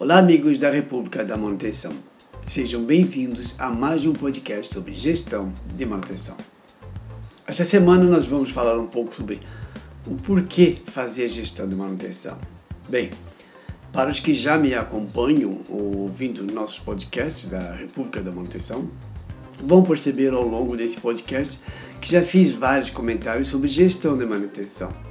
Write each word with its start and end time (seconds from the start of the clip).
Olá, 0.00 0.16
amigos 0.16 0.56
da 0.56 0.70
República 0.70 1.22
da 1.22 1.36
Manutenção. 1.36 1.92
Sejam 2.46 2.82
bem-vindos 2.82 3.54
a 3.58 3.68
mais 3.68 4.06
um 4.06 4.14
podcast 4.14 4.72
sobre 4.72 4.94
gestão 4.94 5.52
de 5.76 5.84
manutenção. 5.84 6.38
Esta 7.46 7.64
semana 7.64 8.04
nós 8.04 8.26
vamos 8.26 8.50
falar 8.50 8.78
um 8.78 8.86
pouco 8.86 9.14
sobre 9.14 9.40
o 10.06 10.14
porquê 10.14 10.78
fazer 10.86 11.28
gestão 11.28 11.68
de 11.68 11.76
manutenção. 11.76 12.38
Bem, 12.88 13.10
para 13.92 14.08
os 14.08 14.18
que 14.20 14.32
já 14.32 14.56
me 14.56 14.72
acompanham 14.72 15.60
ouvindo 15.68 16.50
nossos 16.50 16.78
podcasts 16.78 17.44
da 17.44 17.74
República 17.74 18.22
da 18.22 18.32
Manutenção, 18.32 18.88
vão 19.62 19.82
perceber 19.82 20.32
ao 20.32 20.48
longo 20.48 20.78
desse 20.78 20.98
podcast 20.98 21.60
que 22.00 22.10
já 22.10 22.22
fiz 22.22 22.52
vários 22.52 22.88
comentários 22.88 23.48
sobre 23.48 23.68
gestão 23.68 24.16
de 24.16 24.24
manutenção. 24.24 25.09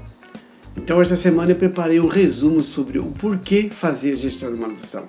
Então, 0.89 0.99
esta 1.03 1.15
semana 1.15 1.51
eu 1.51 1.55
preparei 1.55 1.99
um 1.99 2.07
resumo 2.07 2.63
sobre 2.63 2.97
o 2.97 3.11
porquê 3.11 3.69
fazer 3.69 4.15
gestão 4.15 4.51
de 4.51 4.59
manutenção, 4.59 5.07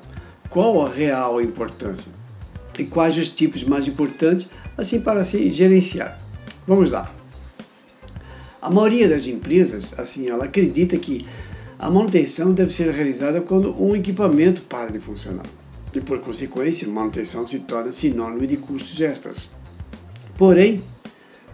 qual 0.50 0.84
a 0.84 0.90
real 0.90 1.40
importância 1.40 2.12
e 2.78 2.84
quais 2.84 3.16
os 3.16 3.30
tipos 3.30 3.64
mais 3.64 3.88
importantes 3.88 4.46
assim 4.76 5.00
para 5.00 5.24
se 5.24 5.50
gerenciar. 5.50 6.20
Vamos 6.66 6.90
lá. 6.90 7.10
A 8.60 8.68
maioria 8.68 9.08
das 9.08 9.26
empresas, 9.26 9.94
assim, 9.96 10.28
ela 10.28 10.44
acredita 10.44 10.98
que 10.98 11.26
a 11.78 11.90
manutenção 11.90 12.52
deve 12.52 12.74
ser 12.74 12.92
realizada 12.92 13.40
quando 13.40 13.74
um 13.82 13.96
equipamento 13.96 14.60
para 14.60 14.92
de 14.92 15.00
funcionar. 15.00 15.46
E 15.94 16.00
por 16.02 16.20
consequência, 16.20 16.86
manutenção 16.88 17.46
se 17.46 17.58
torna 17.58 17.90
sinônimo 17.90 18.46
de 18.46 18.58
custos 18.58 19.00
extras. 19.00 19.48
Porém, 20.36 20.82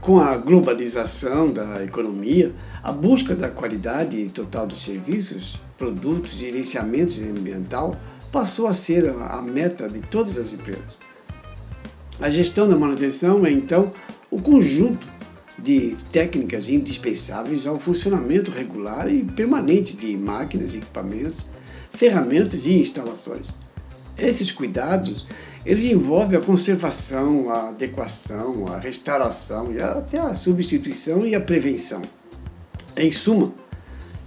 com 0.07 0.21
a 0.21 0.37
globalização 0.37 1.51
da 1.51 1.83
economia, 1.83 2.55
a 2.81 2.93
busca 2.93 3.35
da 3.35 3.49
qualidade 3.49 4.29
total 4.29 4.65
dos 4.65 4.85
serviços, 4.85 5.61
produtos 5.77 6.35
e 6.35 6.45
gerenciamento 6.47 7.21
ambiental 7.21 7.97
passou 8.31 8.69
a 8.69 8.73
ser 8.73 9.09
a 9.09 9.43
meta 9.43 9.89
de 9.89 10.01
todas 10.01 10.39
as 10.39 10.53
empresas. 10.53 10.97
A 12.21 12.31
gestão 12.31 12.69
da 12.69 12.77
manutenção 12.77 13.45
é 13.45 13.51
então 13.51 13.93
o 14.31 14.41
conjunto 14.41 15.05
de 15.59 15.97
técnicas 16.13 16.69
indispensáveis 16.69 17.67
ao 17.67 17.77
funcionamento 17.77 18.53
regular 18.53 19.13
e 19.13 19.25
permanente 19.25 19.97
de 19.97 20.17
máquinas, 20.17 20.73
equipamentos, 20.73 21.47
ferramentas 21.93 22.65
e 22.65 22.79
instalações. 22.79 23.53
Esses 24.17 24.53
cuidados 24.53 25.27
eles 25.67 25.85
envolvem 25.85 26.39
a 26.39 26.41
conservação, 26.41 27.51
a 27.51 27.71
adequação, 27.71 28.73
a 28.73 28.79
restauração 28.79 29.73
e 29.73 29.81
até 29.81 30.17
a 30.17 30.33
substituição 30.37 31.27
e 31.27 31.35
a 31.35 31.41
prevenção. 31.41 32.03
Em 32.97 33.11
suma, 33.11 33.53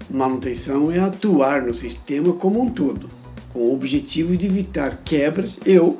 manutenção 0.09 0.91
é 0.91 0.99
atuar 0.99 1.61
no 1.61 1.73
sistema 1.73 2.33
como 2.33 2.61
um 2.61 2.69
todo, 2.69 3.07
com 3.53 3.59
o 3.59 3.73
objetivo 3.73 4.35
de 4.35 4.47
evitar 4.47 4.97
quebras 5.05 5.57
e 5.65 5.79
ou 5.79 5.97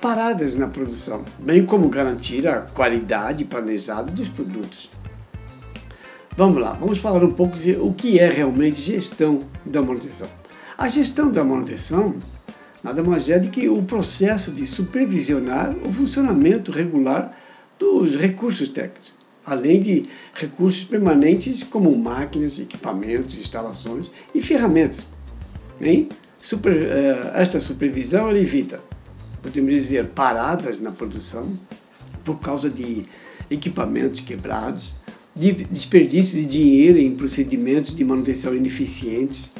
paradas 0.00 0.54
na 0.54 0.66
produção, 0.66 1.26
bem 1.38 1.66
como 1.66 1.90
garantir 1.90 2.48
a 2.48 2.62
qualidade 2.62 3.44
planejada 3.44 4.10
dos 4.10 4.28
produtos. 4.28 4.88
Vamos 6.38 6.58
lá, 6.58 6.72
vamos 6.72 6.98
falar 6.98 7.22
um 7.22 7.32
pouco 7.32 7.54
de 7.54 7.72
o 7.72 7.92
que 7.92 8.18
é 8.18 8.30
realmente 8.30 8.80
gestão 8.80 9.40
da 9.62 9.82
manutenção. 9.82 10.28
A 10.78 10.88
gestão 10.88 11.30
da 11.30 11.44
manutenção 11.44 12.14
nada 12.82 13.02
mais 13.02 13.28
é 13.28 13.38
do 13.38 13.48
que 13.48 13.68
o 13.68 13.82
processo 13.82 14.50
de 14.52 14.66
supervisionar 14.66 15.74
o 15.84 15.92
funcionamento 15.92 16.72
regular 16.72 17.36
dos 17.78 18.16
recursos 18.16 18.68
técnicos, 18.68 19.12
além 19.44 19.80
de 19.80 20.06
recursos 20.34 20.84
permanentes 20.84 21.62
como 21.62 21.96
máquinas, 21.96 22.58
equipamentos, 22.58 23.36
instalações 23.36 24.10
e 24.34 24.40
ferramentas. 24.40 25.06
Bem, 25.80 26.08
super, 26.38 26.72
eh, 26.72 27.32
esta 27.34 27.58
supervisão 27.58 28.34
evita, 28.36 28.80
podemos 29.42 29.72
dizer, 29.72 30.08
paradas 30.08 30.78
na 30.78 30.90
produção 30.90 31.50
por 32.24 32.38
causa 32.40 32.68
de 32.68 33.06
equipamentos 33.50 34.20
quebrados, 34.20 34.94
de 35.34 35.52
desperdício 35.52 36.38
de 36.38 36.44
dinheiro 36.44 36.98
em 36.98 37.14
procedimentos 37.14 37.94
de 37.94 38.04
manutenção 38.04 38.54
ineficientes. 38.54 39.52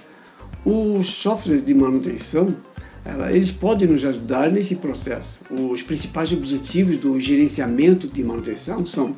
Os 0.65 1.07
softwares 1.07 1.63
de 1.63 1.73
manutenção 1.73 2.55
eles 3.33 3.51
podem 3.51 3.89
nos 3.89 4.05
ajudar 4.05 4.51
nesse 4.51 4.77
processo. 4.77 5.43
Os 5.51 5.83
principais 5.83 6.33
objetivos 6.33 6.97
do 6.97 7.19
gerenciamento 7.19 8.07
de 8.07 8.23
manutenção 8.23 8.85
são 8.85 9.17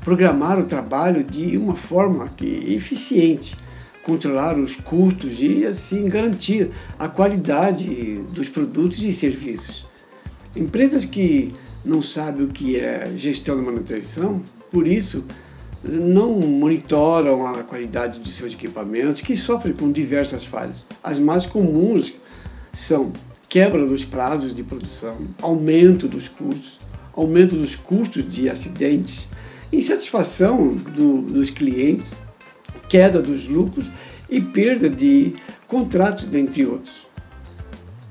programar 0.00 0.58
o 0.58 0.64
trabalho 0.64 1.24
de 1.24 1.56
uma 1.56 1.74
forma 1.74 2.28
que 2.28 2.74
eficiente, 2.74 3.56
controlar 4.02 4.58
os 4.58 4.76
custos 4.76 5.40
e 5.40 5.64
assim 5.64 6.06
garantir 6.08 6.70
a 6.98 7.08
qualidade 7.08 8.22
dos 8.30 8.48
produtos 8.48 9.02
e 9.02 9.12
serviços. 9.12 9.86
Empresas 10.54 11.04
que 11.04 11.52
não 11.84 12.00
sabem 12.00 12.44
o 12.44 12.48
que 12.48 12.78
é 12.78 13.12
gestão 13.16 13.56
de 13.56 13.62
manutenção, 13.62 14.42
por 14.70 14.86
isso 14.86 15.24
não 15.82 16.30
monitoram 16.30 17.46
a 17.46 17.62
qualidade 17.62 18.20
de 18.20 18.32
seus 18.32 18.54
equipamentos, 18.54 19.20
que 19.20 19.36
sofrem 19.36 19.74
com 19.74 19.90
diversas 19.90 20.44
falhas. 20.44 20.84
As 21.02 21.18
mais 21.18 21.44
comuns 21.44 22.14
são 22.74 23.12
quebra 23.48 23.86
dos 23.86 24.04
prazos 24.04 24.54
de 24.54 24.62
produção, 24.64 25.16
aumento 25.40 26.08
dos 26.08 26.26
custos, 26.28 26.80
aumento 27.12 27.54
dos 27.54 27.76
custos 27.76 28.28
de 28.28 28.48
acidentes, 28.48 29.28
insatisfação 29.72 30.74
do, 30.74 31.22
dos 31.22 31.50
clientes, 31.50 32.14
queda 32.88 33.22
dos 33.22 33.46
lucros 33.46 33.90
e 34.28 34.40
perda 34.40 34.90
de 34.90 35.34
contratos, 35.68 36.26
dentre 36.26 36.66
outros. 36.66 37.06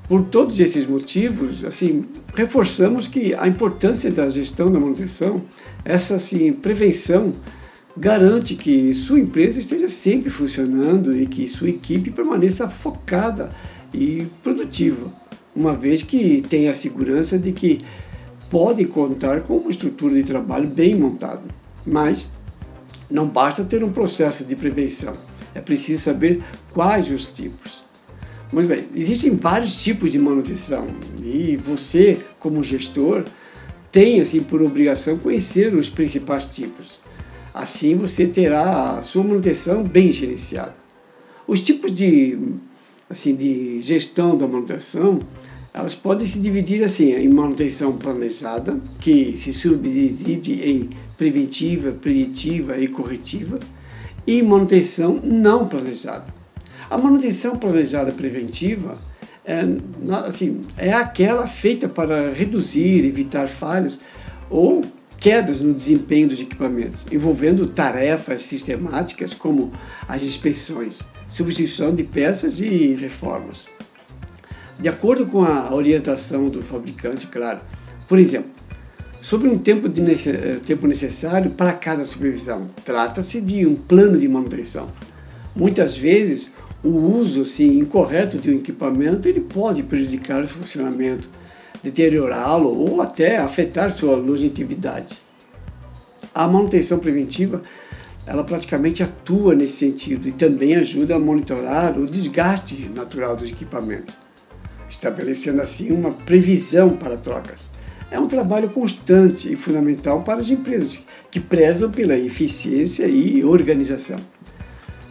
Por 0.07 0.24
todos 0.25 0.59
esses 0.59 0.85
motivos, 0.85 1.63
assim, 1.63 2.06
reforçamos 2.34 3.07
que 3.07 3.34
a 3.35 3.47
importância 3.47 4.12
da 4.12 4.30
gestão 4.30 4.72
da 4.72 4.80
manutenção, 4.80 5.41
essa 5.84 6.16
assim, 6.16 6.53
prevenção, 6.53 7.34
garante 7.95 8.56
que 8.56 8.94
sua 8.94 9.19
empresa 9.19 9.59
esteja 9.59 9.88
sempre 9.88 10.30
funcionando 10.30 11.16
e 11.18 11.28
que 11.28 11.47
sua 11.47 11.69
equipe 11.69 12.12
permaneça 12.12 12.69
focada 12.69 13.51
e 13.94 14.28
produtiva, 14.42 15.12
uma 15.56 15.74
vez 15.74 16.02
que 16.02 16.42
tem 16.50 16.68
a 16.68 16.74
segurança 16.74 17.38
de 17.38 17.52
que 17.52 17.84
pode 18.50 18.86
contar 18.86 19.42
com 19.42 19.58
uma 19.58 19.70
estrutura 19.70 20.16
de 20.16 20.24
trabalho 20.24 20.68
bem 20.68 20.96
montada. 20.96 21.44
Mas 21.86 22.28
não 23.09 23.28
basta 23.28 23.64
ter 23.64 23.84
um 23.84 23.92
processo 23.92 24.46
de 24.46 24.56
prevenção, 24.56 25.14
é 25.54 25.62
preciso 25.62 26.04
saber 26.04 26.42
quais 26.74 27.09
os 27.09 27.26
tipos. 27.31 27.84
Mas 28.52 28.68
bem, 28.68 28.86
existem 28.96 29.36
vários 29.36 29.84
tipos 29.84 30.12
de 30.12 30.20
manutenção 30.20 30.88
e 31.24 31.58
você, 31.58 32.22
como 32.40 32.64
gestor, 32.64 33.25
tem 33.92 34.22
assim 34.22 34.42
por 34.42 34.62
obrigação 34.62 35.18
conhecer 35.18 35.74
os 35.74 35.90
principais 35.90 36.48
tipos. 36.48 37.00
Assim 37.54 37.96
você 37.96 38.28
terá 38.28 38.98
a 38.98 39.02
sua 39.02 39.24
manutenção 39.24 39.84
bem 39.84 40.12
gerenciada. 40.12 40.74
Os 41.48 41.62
tipos 41.62 41.92
de 41.92 42.38
assim, 43.13 43.35
de 43.35 43.79
gestão 43.79 44.35
da 44.35 44.47
manutenção, 44.47 45.19
elas 45.74 45.96
podem 45.96 46.28
se 46.28 46.40
dividir 46.40 46.84
assim 46.84 47.13
em 47.13 47.29
manutenção 47.29 47.94
planejada, 47.94 48.79
que 49.00 49.35
se 49.38 49.53
subdivide 49.53 50.69
em 50.69 50.90
preventiva, 51.18 51.91
preditiva 51.91 52.78
e 52.78 52.88
corretiva, 52.88 53.59
e 54.28 54.41
manutenção 54.44 55.19
não 55.24 55.68
planejada. 55.68 56.25
A 56.90 56.97
manutenção 56.97 57.56
planejada 57.56 58.12
preventiva 58.12 58.97
é, 59.45 59.62
assim, 60.25 60.62
é 60.78 60.94
aquela 60.94 61.47
feita 61.47 61.90
para 61.90 62.30
reduzir, 62.31 63.06
evitar 63.06 63.47
falhas 63.47 64.00
ou 64.50 64.84
quedas 65.19 65.62
no 65.62 65.74
desempenho 65.74 66.28
dos 66.28 66.41
equipamentos, 66.41 67.06
envolvendo 67.12 67.66
tarefas 67.68 68.44
sistemáticas 68.44 69.34
como 69.34 69.72
as 70.07 70.22
inspeções, 70.22 71.01
substituição 71.33 71.95
de 71.95 72.03
peças 72.03 72.61
e 72.61 72.94
reformas. 72.94 73.67
De 74.79 74.88
acordo 74.88 75.25
com 75.25 75.44
a 75.44 75.74
orientação 75.74 76.47
do 76.47 76.62
fabricante, 76.62 77.25
claro. 77.25 77.59
Por 78.07 78.19
exemplo, 78.19 78.51
sobre 79.19 79.50
um 79.50 79.57
tempo, 79.57 79.89
de, 79.89 80.01
eh, 80.30 80.59
tempo 80.63 80.85
necessário 80.85 81.50
para 81.50 81.74
cada 81.74 82.06
supervisão. 82.06 82.68
Trata-se 82.85 83.41
de 83.41 83.65
um 83.65 83.74
plano 83.74 84.19
de 84.19 84.27
manutenção. 84.27 84.91
Muitas 85.56 85.97
vezes, 85.97 86.50
o 86.83 86.89
uso 86.89 87.41
assim, 87.41 87.79
incorreto 87.79 88.38
de 88.38 88.51
um 88.51 88.57
equipamento 88.57 89.27
ele 89.27 89.41
pode 89.41 89.81
prejudicar 89.81 90.44
o 90.44 90.47
funcionamento, 90.47 91.29
deteriorá-lo 91.81 92.69
ou 92.77 93.01
até 93.01 93.38
afetar 93.38 93.91
sua 93.91 94.15
longevidade. 94.15 95.19
A 96.36 96.47
manutenção 96.47 97.00
preventiva 97.00 97.62
ela 98.25 98.44
praticamente 98.44 99.04
atua 99.04 99.54
nesse 99.54 99.74
sentido 99.74 100.28
e 100.28 100.31
também 100.31 100.75
ajuda 100.75 101.16
a 101.16 101.20
monitorar 101.20 101.98
o 101.98 102.08
desgaste 102.08 102.90
natural 102.94 103.36
dos 103.36 103.50
equipamentos, 103.50 104.16
estabelecendo 104.90 105.62
assim 105.62 105.92
uma 105.92 106.12
previsão 106.12 106.92
para 106.92 107.18
trocas. 107.18 107.70
É 108.10 108.20
um 108.20 108.28
trabalho 108.28 108.70
constante 108.70 109.52
e 109.52 109.58
fundamental 109.58 110.22
para 110.22 110.40
as 110.40 110.50
empresas 110.50 111.02
que 111.31 111.40
prezam 111.40 111.90
pela 111.92 112.16
eficiência 112.16 113.08
e 113.08 113.44
organização. 113.44 114.20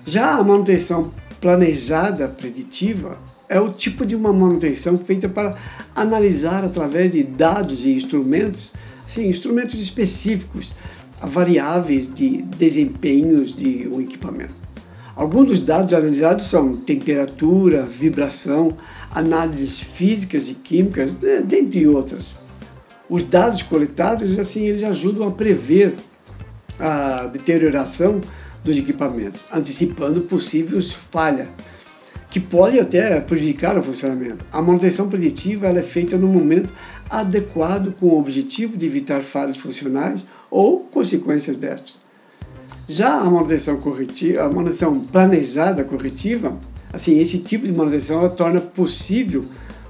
Já 0.07 0.37
a 0.37 0.45
manutenção 0.45 1.13
planejada 1.41 2.29
preditiva 2.29 3.19
é 3.49 3.61
o 3.61 3.71
tipo 3.71 4.07
de 4.07 4.15
uma 4.15 4.33
manutenção 4.33 4.97
feita 4.97 5.29
para 5.29 5.57
analisar 5.95 6.65
através 6.65 7.11
de 7.11 7.23
dados 7.23 7.85
e 7.85 7.93
instrumentos, 7.93 8.73
sim, 9.07 9.27
instrumentos 9.27 9.75
específicos, 9.75 10.73
variáveis 11.23 12.13
de 12.13 12.43
desempenhos 12.43 13.55
de 13.55 13.89
um 13.89 14.01
equipamento. 14.01 14.55
Alguns 15.15 15.47
dos 15.47 15.61
dados 15.61 15.93
analisados 15.93 16.47
são 16.47 16.75
temperatura, 16.75 17.83
vibração, 17.83 18.77
análises 19.11 19.79
físicas 19.79 20.49
e 20.49 20.55
químicas, 20.55 21.15
né, 21.17 21.43
dentre 21.45 21.87
outras. 21.87 22.35
Os 23.11 23.23
dados 23.23 23.63
coletados, 23.63 24.39
assim, 24.39 24.65
eles 24.65 24.83
ajudam 24.83 25.29
a 25.29 25.31
prever 25.31 25.95
a 26.79 27.27
deterioração 27.27 28.21
dos 28.65 28.77
equipamentos, 28.77 29.45
antecipando 29.53 30.23
possíveis 30.23 30.91
falhas 30.91 31.49
que 32.31 32.41
podem 32.41 32.81
até 32.81 33.21
prejudicar 33.21 33.77
o 33.77 33.83
funcionamento. 33.83 34.47
A 34.51 34.63
manutenção 34.63 35.07
preditiva 35.07 35.69
é 35.69 35.83
feita 35.83 36.17
no 36.17 36.27
momento 36.27 36.73
adequado 37.11 37.93
com 37.93 38.07
o 38.07 38.19
objetivo 38.19 38.79
de 38.79 38.87
evitar 38.87 39.21
falhas 39.21 39.59
funcionais 39.59 40.25
ou 40.53 40.81
consequências 40.81 41.57
destas. 41.57 41.99
Já 42.87 43.15
a 43.15 43.31
manutenção 43.31 43.79
corretiva, 43.79 44.43
a 44.43 44.49
manutenção 44.51 45.01
planejada 45.01 45.83
corretiva, 45.83 46.59
assim, 46.93 47.19
esse 47.19 47.39
tipo 47.39 47.67
de 47.67 47.73
manutenção 47.73 48.19
ela 48.19 48.29
torna 48.29 48.61
possível 48.61 49.47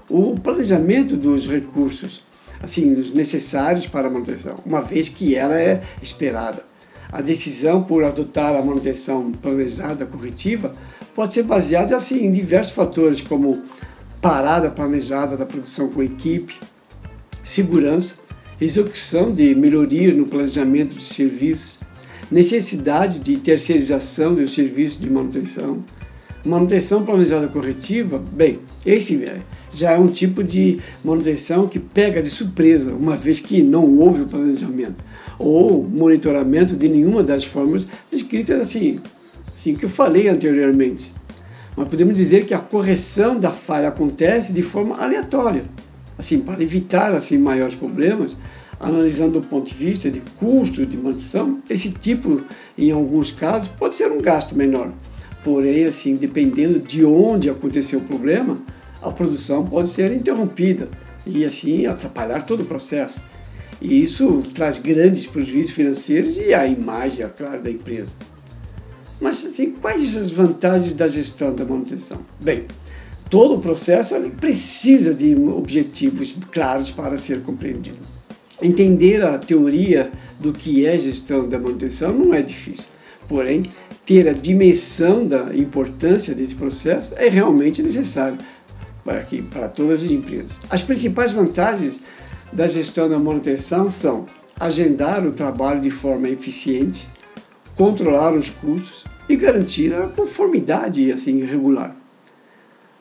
o 0.08 0.38
planejamento 0.38 1.16
dos 1.16 1.48
recursos, 1.48 2.22
assim, 2.62 2.92
os 2.94 3.12
necessários 3.12 3.88
para 3.88 4.06
a 4.06 4.10
manutenção, 4.10 4.54
uma 4.64 4.80
vez 4.80 5.08
que 5.08 5.34
ela 5.34 5.60
é 5.60 5.82
esperada. 6.00 6.62
A 7.10 7.20
decisão 7.20 7.82
por 7.82 8.04
adotar 8.04 8.54
a 8.54 8.62
manutenção 8.62 9.32
planejada 9.32 10.06
corretiva 10.06 10.72
pode 11.12 11.34
ser 11.34 11.42
baseada 11.42 11.96
assim, 11.96 12.24
em 12.24 12.30
diversos 12.30 12.72
fatores, 12.72 13.20
como 13.20 13.62
parada 14.20 14.70
planejada 14.70 15.36
da 15.36 15.44
produção 15.44 15.88
com 15.88 16.02
equipe, 16.02 16.60
segurança, 17.42 18.14
execução 18.60 19.32
de 19.32 19.54
melhorias 19.54 20.14
no 20.14 20.26
planejamento 20.26 20.96
de 20.96 21.04
serviços, 21.04 21.78
necessidade 22.30 23.20
de 23.20 23.36
terceirização 23.36 24.34
dos 24.34 24.54
serviços 24.54 24.98
de 24.98 25.10
manutenção, 25.10 25.84
manutenção 26.44 27.04
planejada 27.04 27.46
corretiva, 27.48 28.18
bem, 28.18 28.58
esse 28.84 29.20
já 29.72 29.92
é 29.92 29.98
um 29.98 30.08
tipo 30.08 30.42
de 30.44 30.78
manutenção 31.04 31.66
que 31.66 31.78
pega 31.78 32.22
de 32.22 32.28
surpresa, 32.28 32.92
uma 32.94 33.16
vez 33.16 33.40
que 33.40 33.62
não 33.62 33.98
houve 33.98 34.22
o 34.22 34.26
planejamento 34.26 35.04
ou 35.38 35.82
monitoramento 35.82 36.76
de 36.76 36.88
nenhuma 36.88 37.22
das 37.22 37.44
formas 37.44 37.86
descritas 38.10 38.60
assim, 38.60 39.00
assim 39.52 39.74
que 39.74 39.84
eu 39.84 39.88
falei 39.88 40.28
anteriormente. 40.28 41.12
Mas 41.76 41.88
podemos 41.88 42.16
dizer 42.16 42.44
que 42.44 42.52
a 42.52 42.58
correção 42.58 43.38
da 43.38 43.50
falha 43.50 43.88
acontece 43.88 44.52
de 44.52 44.62
forma 44.62 44.96
aleatória, 44.96 45.64
assim 46.22 46.38
para 46.38 46.62
evitar 46.62 47.12
assim 47.12 47.36
maiores 47.36 47.74
problemas 47.74 48.36
analisando 48.82 49.40
do 49.40 49.46
ponto 49.46 49.68
de 49.68 49.74
vista 49.74 50.10
de 50.10 50.20
custo 50.20 50.84
de 50.84 50.96
manutenção, 50.96 51.62
esse 51.70 51.92
tipo, 51.92 52.42
em 52.76 52.90
alguns 52.90 53.30
casos, 53.30 53.68
pode 53.68 53.94
ser 53.94 54.10
um 54.10 54.20
gasto 54.20 54.56
menor. 54.56 54.90
Porém, 55.44 55.86
assim, 55.86 56.16
dependendo 56.16 56.80
de 56.80 57.04
onde 57.04 57.48
aconteceu 57.48 58.00
o 58.00 58.02
problema, 58.02 58.60
a 59.00 59.10
produção 59.10 59.64
pode 59.64 59.88
ser 59.88 60.12
interrompida 60.12 60.88
e 61.24 61.44
assim 61.44 61.86
atrapalhar 61.86 62.44
todo 62.44 62.62
o 62.62 62.66
processo. 62.66 63.22
E 63.80 64.02
isso 64.02 64.44
traz 64.52 64.78
grandes 64.78 65.26
prejuízos 65.26 65.72
financeiros 65.72 66.36
e 66.36 66.52
a 66.52 66.66
imagem, 66.66 67.24
é 67.24 67.28
claro, 67.28 67.62
da 67.62 67.70
empresa. 67.70 68.14
Mas 69.20 69.44
assim, 69.44 69.70
quais 69.70 70.16
as 70.16 70.30
vantagens 70.30 70.92
da 70.92 71.06
gestão 71.06 71.54
da 71.54 71.64
manutenção? 71.64 72.18
Bem, 72.40 72.64
todo 73.32 73.54
o 73.54 73.60
processo 73.62 74.14
precisa 74.38 75.14
de 75.14 75.34
objetivos 75.34 76.34
claros 76.50 76.90
para 76.90 77.16
ser 77.16 77.40
compreendido. 77.40 77.96
Entender 78.60 79.24
a 79.24 79.38
teoria 79.38 80.12
do 80.38 80.52
que 80.52 80.84
é 80.84 80.98
gestão 80.98 81.48
da 81.48 81.58
manutenção 81.58 82.12
não 82.12 82.34
é 82.34 82.42
difícil, 82.42 82.84
porém, 83.26 83.70
ter 84.04 84.28
a 84.28 84.34
dimensão 84.34 85.26
da 85.26 85.56
importância 85.56 86.34
desse 86.34 86.54
processo 86.54 87.14
é 87.16 87.30
realmente 87.30 87.82
necessário 87.82 88.36
para, 89.02 89.26
para 89.50 89.66
todas 89.66 90.04
as 90.04 90.10
empresas. 90.10 90.58
As 90.68 90.82
principais 90.82 91.32
vantagens 91.32 92.02
da 92.52 92.68
gestão 92.68 93.08
da 93.08 93.18
manutenção 93.18 93.90
são 93.90 94.26
agendar 94.60 95.26
o 95.26 95.32
trabalho 95.32 95.80
de 95.80 95.90
forma 95.90 96.28
eficiente, 96.28 97.08
controlar 97.76 98.34
os 98.34 98.50
custos 98.50 99.04
e 99.26 99.36
garantir 99.36 99.94
a 99.94 100.06
conformidade 100.06 101.10
assim 101.10 101.42
regular. 101.46 102.01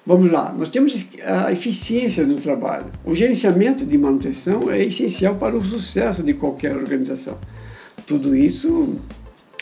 Vamos 0.06 0.32
lá, 0.32 0.54
nós 0.58 0.70
temos 0.70 1.08
a 1.24 1.52
eficiência 1.52 2.26
no 2.26 2.36
trabalho. 2.36 2.86
O 3.06 3.14
gerenciamento 3.14 3.86
de 3.86 3.98
manutenção 3.98 4.72
é 4.72 4.84
essencial 4.84 5.36
para 5.36 5.56
o 5.56 5.64
sucesso 5.64 6.24
de 6.24 6.34
qualquer 6.34 6.76
organização. 6.76 7.38
Tudo 8.08 8.36
isso 8.36 8.96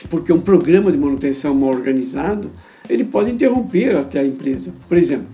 porque 0.09 0.31
um 0.31 0.39
programa 0.39 0.91
de 0.91 0.97
manutenção 0.97 1.53
mal 1.53 1.71
organizado, 1.71 2.49
ele 2.87 3.03
pode 3.03 3.31
interromper 3.31 3.95
até 3.97 4.19
a 4.19 4.25
empresa. 4.25 4.73
Por 4.87 4.97
exemplo, 4.97 5.27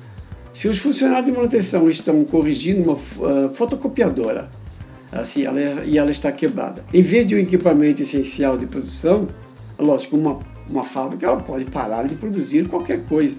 se 0.54 0.68
os 0.68 0.80
funcionários 0.80 1.26
de 1.26 1.32
manutenção 1.32 1.88
estão 1.88 2.24
corrigindo 2.24 2.82
uma 2.82 2.94
uh, 2.94 3.54
fotocopiadora 3.54 4.50
assim, 5.12 5.44
ela 5.44 5.60
é, 5.60 5.84
e 5.86 5.98
ela 5.98 6.12
está 6.12 6.32
quebrada, 6.32 6.84
em 6.94 7.02
vez 7.02 7.26
de 7.26 7.36
um 7.36 7.40
equipamento 7.40 8.02
essencial 8.02 8.58
de 8.58 8.66
produção, 8.66 9.28
lógico, 9.78 10.18
uma, 10.18 10.40
uma 10.70 10.84
fábrica 10.84 11.26
ela 11.26 11.38
pode 11.38 11.66
parar 11.66 12.04
de 12.04 12.16
produzir 12.16 12.68
qualquer 12.68 13.04
coisa 13.06 13.38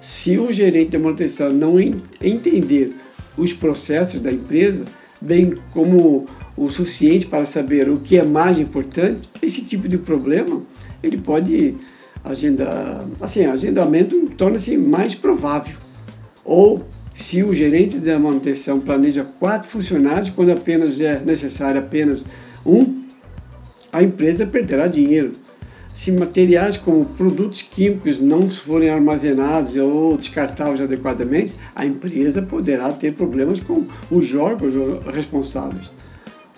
se 0.00 0.38
o 0.38 0.50
gerente 0.50 0.90
de 0.90 0.98
manutenção 0.98 1.52
não 1.52 1.78
entender 1.78 2.92
os 3.36 3.52
processos 3.52 4.20
da 4.20 4.30
empresa, 4.30 4.84
bem 5.20 5.54
como 5.72 6.24
o 6.56 6.68
suficiente 6.68 7.26
para 7.26 7.44
saber 7.44 7.88
o 7.88 7.98
que 7.98 8.18
é 8.18 8.24
mais 8.24 8.58
importante, 8.58 9.28
esse 9.42 9.64
tipo 9.64 9.88
de 9.88 9.98
problema 9.98 10.62
ele 11.02 11.18
pode 11.18 11.74
agendar, 12.24 13.06
assim, 13.20 13.44
agendamento 13.44 14.28
torna-se 14.36 14.76
mais 14.76 15.14
provável. 15.14 15.76
Ou 16.44 16.84
se 17.14 17.42
o 17.42 17.54
gerente 17.54 17.98
da 17.98 18.18
manutenção 18.18 18.80
planeja 18.80 19.26
quatro 19.38 19.68
funcionários 19.68 20.30
quando 20.30 20.50
apenas 20.50 21.00
é 21.00 21.20
necessário 21.20 21.80
apenas 21.80 22.24
um, 22.64 23.04
a 23.92 24.02
empresa 24.02 24.46
perderá 24.46 24.86
dinheiro 24.86 25.32
se 25.92 26.12
materiais 26.12 26.76
como 26.76 27.04
produtos 27.04 27.62
químicos 27.62 28.18
não 28.18 28.50
forem 28.50 28.90
armazenados 28.90 29.76
ou 29.76 30.16
descartáveis 30.16 30.80
adequadamente, 30.80 31.56
a 31.74 31.84
empresa 31.84 32.40
poderá 32.40 32.92
ter 32.92 33.12
problemas 33.12 33.60
com 33.60 33.86
os 34.10 34.34
órgãos 34.34 34.74
responsáveis. 35.12 35.92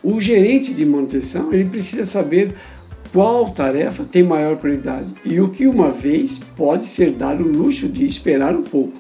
O 0.03 0.21
gerente 0.21 0.75
de 0.75 0.85
manutenção 0.85 1.53
ele 1.53 1.65
precisa 1.65 2.05
saber 2.05 2.55
qual 3.13 3.51
tarefa 3.51 4.05
tem 4.05 4.23
maior 4.23 4.57
prioridade 4.57 5.15
e 5.25 5.41
o 5.41 5.49
que 5.49 5.67
uma 5.67 5.91
vez 5.91 6.41
pode 6.57 6.85
ser 6.85 7.13
dado 7.13 7.45
o 7.45 7.49
luxo 7.49 7.89
de 7.89 8.07
esperar 8.07 8.55
um 8.55 8.63
pouco. 8.63 8.99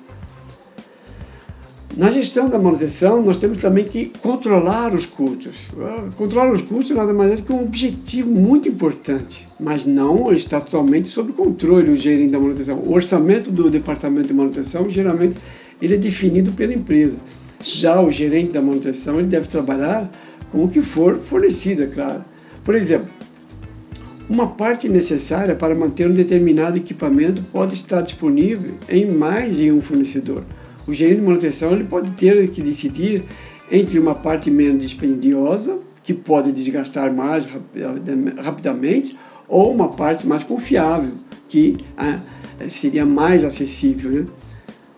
Na 1.94 2.10
gestão 2.10 2.48
da 2.48 2.58
manutenção, 2.58 3.22
nós 3.22 3.36
temos 3.36 3.58
também 3.60 3.84
que 3.84 4.06
controlar 4.22 4.94
os 4.94 5.04
custos. 5.04 5.68
Ah, 5.78 6.08
controlar 6.16 6.50
os 6.50 6.62
custos 6.62 6.96
nada 6.96 7.12
mais 7.12 7.32
é 7.32 7.42
que 7.42 7.52
um 7.52 7.62
objetivo 7.62 8.30
muito 8.30 8.66
importante, 8.66 9.46
mas 9.60 9.84
não 9.84 10.32
está 10.32 10.58
totalmente 10.58 11.08
sob 11.08 11.34
controle 11.34 11.90
o 11.90 11.96
gerente 11.96 12.30
da 12.30 12.40
manutenção. 12.40 12.78
O 12.78 12.94
orçamento 12.94 13.50
do 13.50 13.68
departamento 13.68 14.28
de 14.28 14.32
manutenção, 14.32 14.88
geralmente, 14.88 15.36
ele 15.82 15.94
é 15.94 15.98
definido 15.98 16.52
pela 16.52 16.72
empresa. 16.72 17.18
Já 17.60 18.00
o 18.00 18.10
gerente 18.10 18.52
da 18.52 18.62
manutenção, 18.62 19.18
ele 19.18 19.28
deve 19.28 19.46
trabalhar 19.46 20.10
com 20.50 20.64
o 20.64 20.68
que 20.70 20.80
for 20.80 21.16
fornecido, 21.16 21.82
é 21.82 21.86
claro. 21.86 22.24
Por 22.64 22.74
exemplo, 22.74 23.08
uma 24.30 24.46
parte 24.46 24.88
necessária 24.88 25.54
para 25.54 25.74
manter 25.74 26.08
um 26.08 26.14
determinado 26.14 26.78
equipamento 26.78 27.42
pode 27.52 27.74
estar 27.74 28.00
disponível 28.00 28.72
em 28.88 29.04
mais 29.10 29.58
de 29.58 29.70
um 29.70 29.82
fornecedor 29.82 30.42
o 30.86 30.92
gerente 30.92 31.20
de 31.20 31.22
manutenção 31.22 31.72
ele 31.72 31.84
pode 31.84 32.14
ter 32.14 32.48
que 32.50 32.60
decidir 32.60 33.24
entre 33.70 33.98
uma 33.98 34.14
parte 34.14 34.50
menos 34.50 34.82
dispendiosa, 34.82 35.78
que 36.02 36.12
pode 36.12 36.52
desgastar 36.52 37.12
mais 37.12 37.48
rapidamente, 38.38 39.16
ou 39.48 39.72
uma 39.72 39.88
parte 39.88 40.26
mais 40.26 40.42
confiável, 40.42 41.12
que 41.48 41.76
ah, 41.96 42.18
seria 42.68 43.06
mais 43.06 43.44
acessível. 43.44 44.10
Né? 44.10 44.26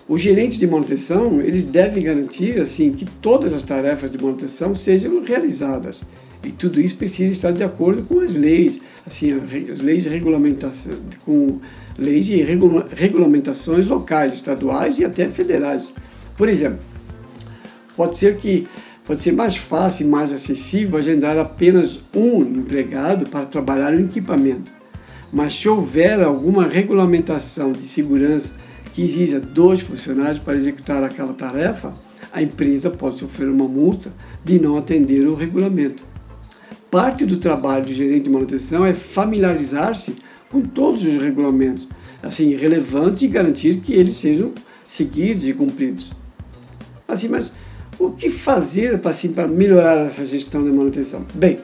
Os 0.08 0.20
gerentes 0.20 0.58
de 0.58 0.66
manutenção 0.66 1.40
eles 1.40 1.62
devem 1.62 2.02
garantir 2.02 2.60
assim 2.60 2.92
que 2.92 3.04
todas 3.04 3.52
as 3.52 3.62
tarefas 3.62 4.10
de 4.10 4.18
manutenção 4.18 4.74
sejam 4.74 5.22
realizadas 5.22 6.02
e 6.44 6.52
tudo 6.52 6.80
isso 6.80 6.96
precisa 6.96 7.32
estar 7.32 7.50
de 7.52 7.64
acordo 7.64 8.02
com 8.02 8.20
as 8.20 8.34
leis, 8.34 8.80
assim, 9.06 9.32
as 9.72 9.80
leis 9.80 10.02
de 10.02 10.08
regulamentação, 10.08 10.92
com 11.24 11.58
leis 11.98 12.26
de 12.26 12.36
regulamentações 12.42 13.86
locais, 13.88 14.34
estaduais 14.34 14.98
e 14.98 15.04
até 15.04 15.28
federais. 15.28 15.94
Por 16.36 16.48
exemplo, 16.48 16.80
pode 17.96 18.18
ser 18.18 18.36
que 18.36 18.66
pode 19.04 19.20
ser 19.20 19.32
mais 19.32 19.56
fácil 19.56 20.06
e 20.06 20.08
mais 20.10 20.32
acessível 20.32 20.98
agendar 20.98 21.38
apenas 21.38 22.00
um 22.14 22.40
empregado 22.40 23.26
para 23.26 23.46
trabalhar 23.46 23.92
no 23.92 24.06
equipamento. 24.06 24.72
Mas 25.32 25.54
se 25.54 25.68
houver 25.68 26.22
alguma 26.22 26.66
regulamentação 26.66 27.72
de 27.72 27.82
segurança 27.82 28.52
que 28.92 29.02
exija 29.02 29.40
dois 29.40 29.80
funcionários 29.80 30.38
para 30.38 30.56
executar 30.56 31.02
aquela 31.02 31.34
tarefa, 31.34 31.92
a 32.32 32.40
empresa 32.40 32.88
pode 32.88 33.18
sofrer 33.18 33.48
uma 33.48 33.68
multa 33.68 34.12
de 34.44 34.58
não 34.58 34.76
atender 34.76 35.26
o 35.26 35.34
regulamento. 35.34 36.04
Parte 36.94 37.26
do 37.26 37.38
trabalho 37.38 37.86
do 37.86 37.92
gerente 37.92 38.22
de 38.22 38.30
manutenção 38.30 38.86
é 38.86 38.94
familiarizar-se 38.94 40.14
com 40.48 40.60
todos 40.60 41.04
os 41.04 41.16
regulamentos, 41.16 41.88
assim, 42.22 42.54
relevantes 42.54 43.20
e 43.22 43.26
garantir 43.26 43.80
que 43.80 43.92
eles 43.92 44.14
sejam 44.14 44.52
seguidos 44.86 45.44
e 45.44 45.52
cumpridos. 45.52 46.12
Assim, 47.08 47.26
mas 47.26 47.52
o 47.98 48.12
que 48.12 48.30
fazer 48.30 49.00
assim, 49.06 49.32
para 49.32 49.48
melhorar 49.48 50.06
essa 50.06 50.24
gestão 50.24 50.62
de 50.62 50.70
manutenção? 50.70 51.26
Bem, 51.34 51.58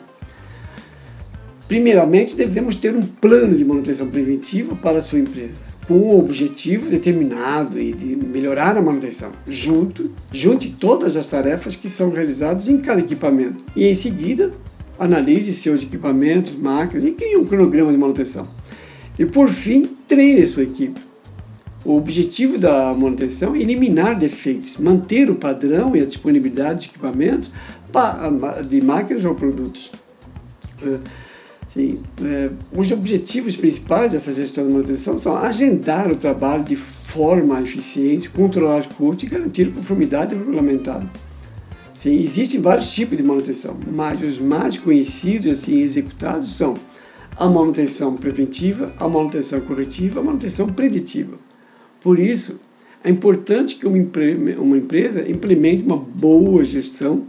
primeiramente 1.68 2.34
devemos 2.34 2.74
ter 2.74 2.96
um 2.96 3.02
plano 3.06 3.54
de 3.54 3.64
manutenção 3.64 4.08
preventiva 4.08 4.74
para 4.74 4.98
a 4.98 5.00
sua 5.00 5.20
empresa 5.20 5.70
com 5.86 5.94
um 5.94 6.18
objetivo 6.18 6.90
determinado 6.90 7.80
e 7.80 7.92
de 7.92 8.16
melhorar 8.16 8.76
a 8.76 8.82
manutenção. 8.82 9.30
Junto, 9.46 10.10
junte 10.32 10.72
todas 10.72 11.16
as 11.16 11.28
tarefas 11.28 11.76
que 11.76 11.88
são 11.88 12.10
realizadas 12.10 12.66
em 12.68 12.78
cada 12.78 13.00
equipamento 13.00 13.64
e 13.76 13.86
em 13.86 13.94
seguida 13.94 14.50
analise 15.00 15.52
seus 15.52 15.82
equipamentos, 15.82 16.54
máquinas 16.54 17.08
e 17.08 17.12
crie 17.12 17.36
um 17.36 17.44
cronograma 17.44 17.90
de 17.90 17.98
manutenção. 17.98 18.46
E 19.18 19.24
por 19.26 19.48
fim, 19.48 19.96
treine 20.06 20.46
sua 20.46 20.62
equipe. 20.62 21.00
O 21.84 21.96
objetivo 21.96 22.58
da 22.58 22.94
manutenção 22.94 23.56
é 23.56 23.60
eliminar 23.60 24.16
defeitos, 24.16 24.76
manter 24.76 25.30
o 25.30 25.34
padrão 25.34 25.96
e 25.96 26.00
a 26.00 26.04
disponibilidade 26.04 26.82
de 26.82 26.88
equipamentos 26.90 27.52
de 28.68 28.80
máquinas 28.82 29.24
ou 29.24 29.34
produtos. 29.34 29.90
É, 30.82 30.98
Sim, 31.70 32.00
é, 32.24 32.50
os 32.76 32.90
objetivos 32.90 33.56
principais 33.56 34.10
dessa 34.10 34.32
gestão 34.32 34.66
de 34.66 34.72
manutenção 34.72 35.16
são 35.16 35.36
agendar 35.36 36.10
o 36.10 36.16
trabalho 36.16 36.64
de 36.64 36.74
forma 36.74 37.62
eficiente, 37.62 38.28
controlar 38.28 38.80
os 38.80 38.86
custos 38.86 39.22
e 39.22 39.26
garantir 39.28 39.72
conformidade 39.72 40.34
regulamentada. 40.34 41.08
Sim, 42.00 42.18
existem 42.18 42.58
vários 42.58 42.94
tipos 42.94 43.14
de 43.14 43.22
manutenção, 43.22 43.76
mas 43.92 44.22
os 44.22 44.40
mais 44.40 44.78
conhecidos 44.78 45.44
e 45.44 45.50
assim, 45.50 45.80
executados 45.80 46.56
são 46.56 46.74
a 47.36 47.46
manutenção 47.46 48.16
preventiva, 48.16 48.90
a 48.98 49.06
manutenção 49.06 49.60
corretiva, 49.60 50.18
a 50.18 50.22
manutenção 50.22 50.66
preditiva. 50.66 51.36
Por 52.00 52.18
isso, 52.18 52.58
é 53.04 53.10
importante 53.10 53.76
que 53.76 53.86
uma, 53.86 54.02
uma 54.58 54.78
empresa 54.78 55.30
implemente 55.30 55.84
uma 55.84 55.98
boa 55.98 56.64
gestão 56.64 57.24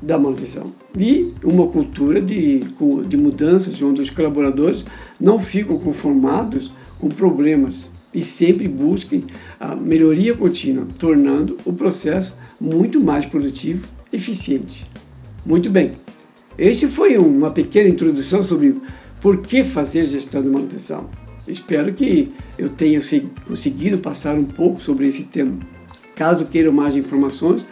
da 0.00 0.16
manutenção. 0.16 0.72
E 0.98 1.30
uma 1.44 1.66
cultura 1.66 2.18
de, 2.18 2.60
de 3.06 3.16
mudanças, 3.18 3.82
onde 3.82 4.00
os 4.00 4.08
colaboradores 4.08 4.86
não 5.20 5.38
ficam 5.38 5.78
conformados 5.78 6.72
com 6.98 7.10
problemas 7.10 7.90
e 8.14 8.24
sempre 8.24 8.68
busquem 8.68 9.24
a 9.60 9.76
melhoria 9.76 10.34
contínua, 10.34 10.86
tornando 10.98 11.58
o 11.66 11.74
processo 11.74 12.38
muito 12.58 13.02
mais 13.02 13.26
produtivo 13.26 13.92
eficiente. 14.14 14.86
Muito 15.44 15.70
bem, 15.70 15.92
este 16.56 16.86
foi 16.86 17.18
uma 17.18 17.50
pequena 17.50 17.88
introdução 17.88 18.42
sobre 18.42 18.76
por 19.20 19.38
que 19.38 19.64
fazer 19.64 20.06
gestão 20.06 20.42
de 20.42 20.48
manutenção. 20.48 21.08
Espero 21.46 21.92
que 21.92 22.32
eu 22.56 22.68
tenha 22.68 23.00
conseguido 23.46 23.98
passar 23.98 24.34
um 24.34 24.44
pouco 24.44 24.80
sobre 24.80 25.06
esse 25.06 25.24
tema. 25.24 25.58
Caso 26.14 26.46
queiram 26.46 26.72
mais 26.72 26.96
informações, 26.96 27.66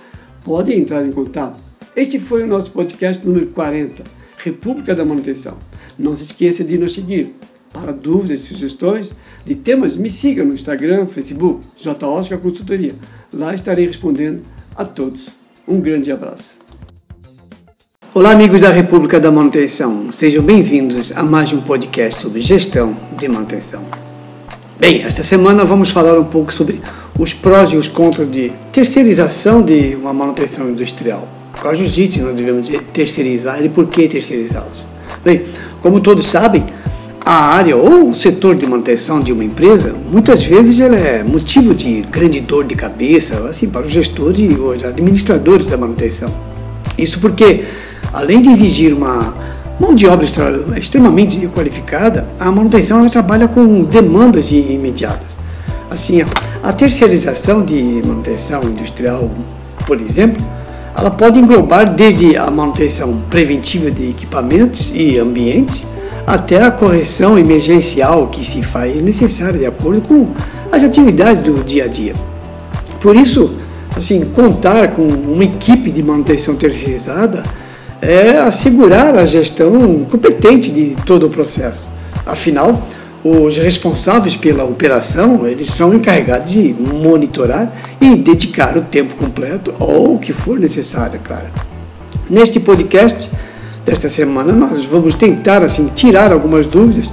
podem 0.45 0.81
entrar 0.81 1.07
em 1.07 1.13
contato 1.13 1.63
este 1.95 2.19
foi 2.19 2.43
o 2.43 2.47
nosso 2.47 2.71
podcast 2.71 3.25
número 3.27 3.49
40, 3.49 4.03
República 4.39 4.95
da 4.95 5.05
Manutenção. 5.05 5.59
Não 5.99 6.15
se 6.15 6.23
esqueça 6.23 6.65
de 6.65 6.79
nos 6.79 6.95
seguir. 6.95 7.35
Para 7.71 7.93
dúvidas 7.93 8.41
e 8.41 8.45
sugestões 8.45 9.13
de 9.45 9.55
temas, 9.55 9.95
me 9.95 10.09
siga 10.09 10.43
no 10.43 10.55
Instagram, 10.55 11.07
Facebook, 11.07 11.61
J. 11.77 12.39
Consultoria. 12.39 12.95
Lá 13.31 13.55
estarei 13.55 13.87
respondendo 13.87 14.43
a 14.75 14.87
todos. 14.87 15.42
Um 15.67 15.81
grande 15.81 16.11
abraço. 16.11 16.59
Olá, 18.15 18.33
amigos 18.33 18.61
da 18.61 18.71
República 18.71 19.19
da 19.19 19.31
Manutenção. 19.31 20.13
Sejam 20.13 20.43
bem-vindos 20.43 21.17
a 21.17 21.23
mais 21.23 21.53
um 21.53 21.61
podcast 21.61 22.21
sobre 22.21 22.41
gestão 22.41 22.97
de 23.17 23.29
manutenção. 23.29 23.83
Bem, 24.79 25.03
esta 25.03 25.23
semana 25.23 25.65
vamos 25.65 25.91
falar 25.91 26.19
um 26.19 26.25
pouco 26.25 26.53
sobre 26.53 26.81
os 27.19 27.33
prós 27.33 27.71
e 27.71 27.77
os 27.77 27.89
contras 27.89 28.31
de 28.31 28.53
terceirização 28.73 29.63
de 29.63 29.95
uma 29.95 30.13
manutenção 30.13 30.69
industrial 30.69 31.27
qual 31.63 31.75
jiu-jitsu 31.77 32.25
nós 32.25 32.35
devemos 32.35 32.69
terceirizar 32.93 33.65
e 33.65 33.69
por 33.69 33.87
que 33.87 34.09
terceirizá-los? 34.09 34.85
Bem, 35.25 35.45
como 35.81 36.01
todos 36.01 36.27
sabem, 36.27 36.65
a 37.25 37.55
área 37.55 37.77
ou 37.77 38.11
o 38.11 38.15
setor 38.15 38.55
de 38.57 38.67
manutenção 38.67 39.21
de 39.21 39.33
uma 39.33 39.45
empresa, 39.45 39.95
muitas 40.11 40.43
vezes 40.43 40.81
ela 40.81 40.97
é 40.97 41.23
motivo 41.23 41.75
de 41.75 42.03
grande 42.03 42.41
dor 42.41 42.65
de 42.65 42.75
cabeça, 42.75 43.39
assim, 43.49 43.69
para 43.69 43.87
os 43.87 43.93
gestores 43.93 44.39
e 44.39 44.49
os 44.49 44.85
administradores 44.85 45.67
da 45.67 45.77
manutenção. 45.77 46.29
Isso 46.99 47.21
porque, 47.21 47.65
além 48.13 48.43
de 48.43 48.51
exigir 48.51 48.93
uma 48.93 49.35
mão 49.79 49.95
de 49.95 50.07
obra 50.07 50.27
extremamente 50.77 51.47
qualificada, 51.49 52.27
a 52.39 52.51
manutenção 52.51 52.99
ela 52.99 53.11
trabalha 53.11 53.47
com 53.47 53.83
demandas 53.83 54.51
imediatas. 54.51 55.37
Assim, 55.91 56.23
a 56.63 56.73
terceirização 56.73 57.65
de 57.65 58.03
manutenção 58.05 58.63
industrial, 58.65 59.31
por 59.87 60.01
exemplo, 60.01 60.45
ela 60.97 61.11
pode 61.11 61.39
englobar 61.39 61.95
desde 61.95 62.37
a 62.37 62.51
manutenção 62.51 63.23
preventiva 63.31 63.91
de 63.91 64.11
equipamentos 64.11 64.93
e 64.95 65.19
ambientes 65.19 65.87
até 66.27 66.63
a 66.63 66.71
correção 66.71 67.39
emergencial 67.39 68.29
que 68.29 68.45
se 68.45 68.63
faz 68.63 69.01
necessária 69.01 69.59
de 69.59 69.67
acordo 69.67 70.01
com 70.03 70.29
as 70.71 70.83
atividades 70.83 71.41
do 71.43 71.63
dia 71.65 71.85
a 71.85 71.89
dia. 71.89 72.15
Por 73.01 73.17
isso, 73.17 73.55
assim, 73.97 74.21
contar 74.35 74.93
com 74.93 75.03
uma 75.03 75.45
equipe 75.45 75.91
de 75.91 76.03
manutenção 76.03 76.55
terceirizada 76.55 77.43
é 78.01 78.39
assegurar 78.39 79.17
a 79.17 79.25
gestão 79.25 80.05
competente 80.11 80.71
de 80.71 80.97
todo 81.05 81.27
o 81.27 81.31
processo. 81.31 81.89
Afinal, 82.27 82.83
os 83.25 83.59
responsáveis 83.59 84.35
pela 84.35 84.65
operação, 84.65 85.47
eles 85.47 85.71
são 85.71 85.95
encarregados 85.95 86.51
de 86.51 86.75
monitorar 86.75 87.73
e 88.01 88.17
dedicar 88.17 88.77
o 88.77 88.81
tempo 88.81 89.15
completo 89.15 89.73
ou 89.79 90.17
o 90.17 90.19
que 90.19 90.33
for 90.33 90.59
necessário, 90.59 91.21
claro. 91.23 91.47
Neste 92.29 92.59
podcast 92.59 93.31
desta 93.85 94.09
semana 94.09 94.53
nós 94.53 94.85
vamos 94.85 95.15
tentar 95.15 95.63
assim 95.63 95.87
tirar 95.95 96.33
algumas 96.33 96.67
dúvidas, 96.67 97.13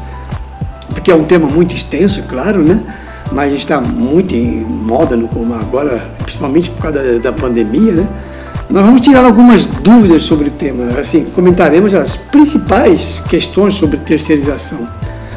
porque 0.90 1.12
é 1.12 1.16
um 1.16 1.24
tema 1.24 1.48
muito 1.48 1.76
extenso, 1.76 2.24
claro, 2.24 2.64
né? 2.64 2.82
Mas 3.32 3.54
está 3.54 3.80
muito 3.80 4.34
em 4.34 4.62
moda 4.62 5.16
no 5.16 5.30
agora, 5.54 6.10
principalmente 6.24 6.70
por 6.72 6.82
causa 6.82 7.20
da, 7.20 7.32
da 7.32 7.32
pandemia, 7.32 7.94
né? 7.94 8.08
Nós 8.70 8.86
vamos 8.86 9.02
tirar 9.02 9.26
algumas 9.26 9.66
dúvidas 9.66 10.24
sobre 10.24 10.50
o 10.50 10.52
tema, 10.52 11.00
assim, 11.00 11.26
comentaremos 11.34 11.96
as 11.96 12.16
principais 12.16 13.22
questões 13.28 13.74
sobre 13.74 13.98
terceirização 13.98 14.88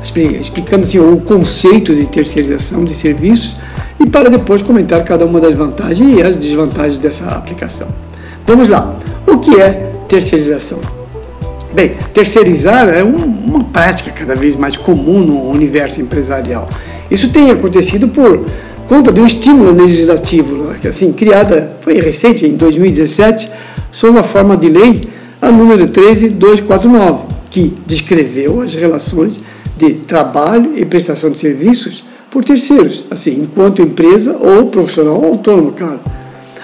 explicando 0.02 0.82
assim, 0.82 0.98
o 0.98 1.18
conceito 1.18 1.94
de 1.94 2.06
terceirização 2.06 2.84
de 2.84 2.94
serviços 2.94 3.56
e 4.00 4.06
para 4.06 4.28
depois 4.28 4.60
comentar 4.60 5.02
cada 5.04 5.24
uma 5.24 5.40
das 5.40 5.54
vantagens 5.54 6.16
e 6.16 6.22
as 6.22 6.36
desvantagens 6.36 6.98
dessa 6.98 7.26
aplicação. 7.26 7.88
Vamos 8.46 8.68
lá. 8.68 8.96
O 9.26 9.38
que 9.38 9.60
é 9.60 9.92
terceirização? 10.08 10.80
Bem, 11.74 11.92
terceirizar 12.12 12.88
é 12.88 13.02
uma 13.02 13.64
prática 13.64 14.10
cada 14.10 14.34
vez 14.34 14.54
mais 14.54 14.76
comum 14.76 15.20
no 15.20 15.50
universo 15.50 16.02
empresarial. 16.02 16.68
Isso 17.10 17.30
tem 17.30 17.50
acontecido 17.50 18.08
por 18.08 18.44
conta 18.86 19.10
de 19.10 19.20
um 19.20 19.26
estímulo 19.26 19.70
legislativo, 19.72 20.64
né, 20.64 20.78
assim, 20.86 21.12
criada, 21.12 21.76
foi 21.80 21.98
recente, 21.98 22.44
em 22.46 22.56
2017, 22.56 23.50
sob 23.90 24.18
a 24.18 24.22
forma 24.22 24.54
de 24.54 24.68
lei 24.68 25.08
a 25.40 25.50
número 25.50 25.88
13249, 25.88 27.24
que 27.50 27.74
descreveu 27.86 28.60
as 28.60 28.74
relações 28.74 29.40
de 29.76 29.94
trabalho 29.94 30.72
e 30.76 30.84
prestação 30.84 31.30
de 31.30 31.38
serviços 31.38 32.04
por 32.30 32.44
terceiros, 32.44 33.04
assim, 33.10 33.42
enquanto 33.42 33.80
empresa 33.80 34.36
ou 34.38 34.66
profissional 34.66 35.24
autônomo, 35.24 35.72
claro. 35.72 36.00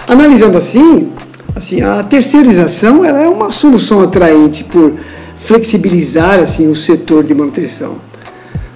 Analisando 0.07 0.57
assim, 0.57 1.09
assim, 1.55 1.81
a 1.81 2.03
terceirização 2.03 3.03
ela 3.03 3.19
é 3.21 3.27
uma 3.27 3.49
solução 3.49 4.01
atraente 4.01 4.63
por 4.65 4.93
flexibilizar 5.37 6.39
assim 6.39 6.67
o 6.67 6.75
setor 6.75 7.23
de 7.23 7.33
manutenção, 7.33 7.97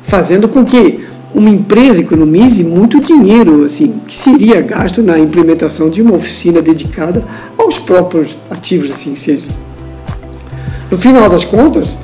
fazendo 0.03 0.48
com 0.48 0.63
que 0.63 1.06
uma 1.34 1.50
empresa 1.50 2.01
economize 2.01 2.63
muito 2.63 3.00
dinheiro 3.00 3.63
assim 3.65 3.96
que 4.08 4.15
seria 4.15 4.62
gasto 4.62 5.01
na 5.01 5.18
implementação 5.18 5.89
de 5.89 6.01
uma 6.01 6.13
oficina 6.13 6.62
dedicada 6.62 7.24
aos 7.58 7.80
próprios 7.80 8.38
ativos 8.50 8.92
assim 8.92 9.15
seja. 9.15 9.50
No 10.92 10.98
final 10.98 11.27
das 11.27 11.44
contas, 11.44 11.98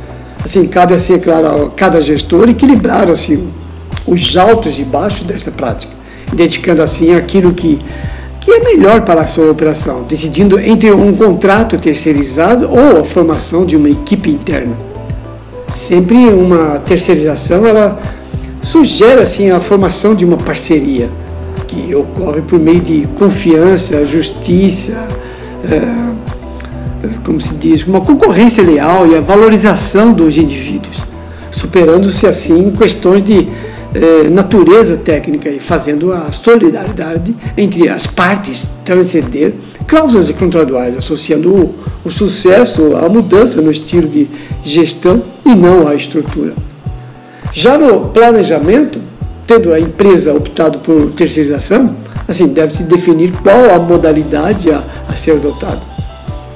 Assim, 0.44 0.66
cabe 0.66 0.94
assim, 0.94 1.16
é 1.16 1.20
claro, 1.20 1.66
a 1.66 1.70
cada 1.70 2.00
gestor 2.00 2.50
equilibrar 2.50 3.10
assim, 3.10 3.50
os 4.08 4.38
altos 4.38 4.80
e 4.80 4.84
baixos 4.84 5.24
desta 5.24 5.52
prática, 5.52 5.94
dedicando 6.34 6.82
assim 6.82 7.14
aquilo 7.14 7.54
que, 7.54 7.80
que 8.40 8.52
é 8.52 8.60
melhor 8.60 9.02
para 9.02 9.22
a 9.22 9.28
sua 9.28 9.52
operação, 9.52 10.04
decidindo 10.04 10.60
entre 10.60 10.92
um 10.92 11.14
contrato 11.14 11.78
terceirizado 11.78 12.70
ou 12.70 13.02
a 13.02 13.06
formação 13.06 13.66
de 13.66 13.76
uma 13.76 13.90
equipe 13.90 14.30
interna. 14.30 14.76
Sempre 15.70 16.16
uma 16.16 16.80
terceirização, 16.80 17.66
ela 17.66 18.00
sugere 18.62 19.22
assim 19.22 19.52
a 19.52 19.60
formação 19.60 20.16
de 20.16 20.26
uma 20.26 20.38
parceria, 20.38 21.10
que 21.68 21.94
ocorre 21.94 22.42
por 22.42 22.60
meio 22.60 22.80
de 22.80 23.08
confiança, 23.18 24.06
justiça, 24.06 24.94
é, 25.70 26.10
como 27.24 27.40
se 27.40 27.54
diz, 27.56 27.86
uma 27.86 28.02
concorrência 28.02 28.64
leal 28.64 29.08
e 29.08 29.16
a 29.16 29.22
valorização 29.22 30.12
dos 30.12 30.38
indivíduos, 30.38 31.06
superando-se 31.52 32.26
assim 32.26 32.72
questões 32.72 33.22
de 33.22 33.48
é, 33.94 34.30
natureza 34.30 34.98
técnica 34.98 35.50
e 35.50 35.60
fazendo 35.60 36.12
a 36.14 36.32
solidariedade 36.32 37.36
entre 37.58 37.90
as 37.90 38.06
partes 38.06 38.70
transcender 38.86 39.54
cláusulas 39.88 40.30
contratuais, 40.32 40.98
associando 40.98 41.52
o, 41.52 41.76
o 42.06 42.12
sucesso 42.12 42.96
à 42.96 43.10
mudança 43.10 43.62
no 43.62 43.72
estilo 43.72 44.08
de 44.08 44.30
gestão 44.64 45.22
e 45.46 45.56
não 45.56 45.88
à 45.88 45.96
estrutura. 45.96 46.54
Já 47.52 47.78
no 47.78 48.10
planejamento, 48.10 49.02
tendo 49.48 49.74
a 49.74 49.80
empresa 49.80 50.34
optado 50.34 50.78
por 50.80 51.12
terceirização, 51.14 51.96
assim, 52.28 52.48
deve-se 52.48 52.84
definir 52.84 53.32
qual 53.42 53.74
a 53.74 53.80
modalidade 53.80 54.70
a, 54.72 54.84
a 55.08 55.16
ser 55.16 55.32
adotada. 55.32 55.82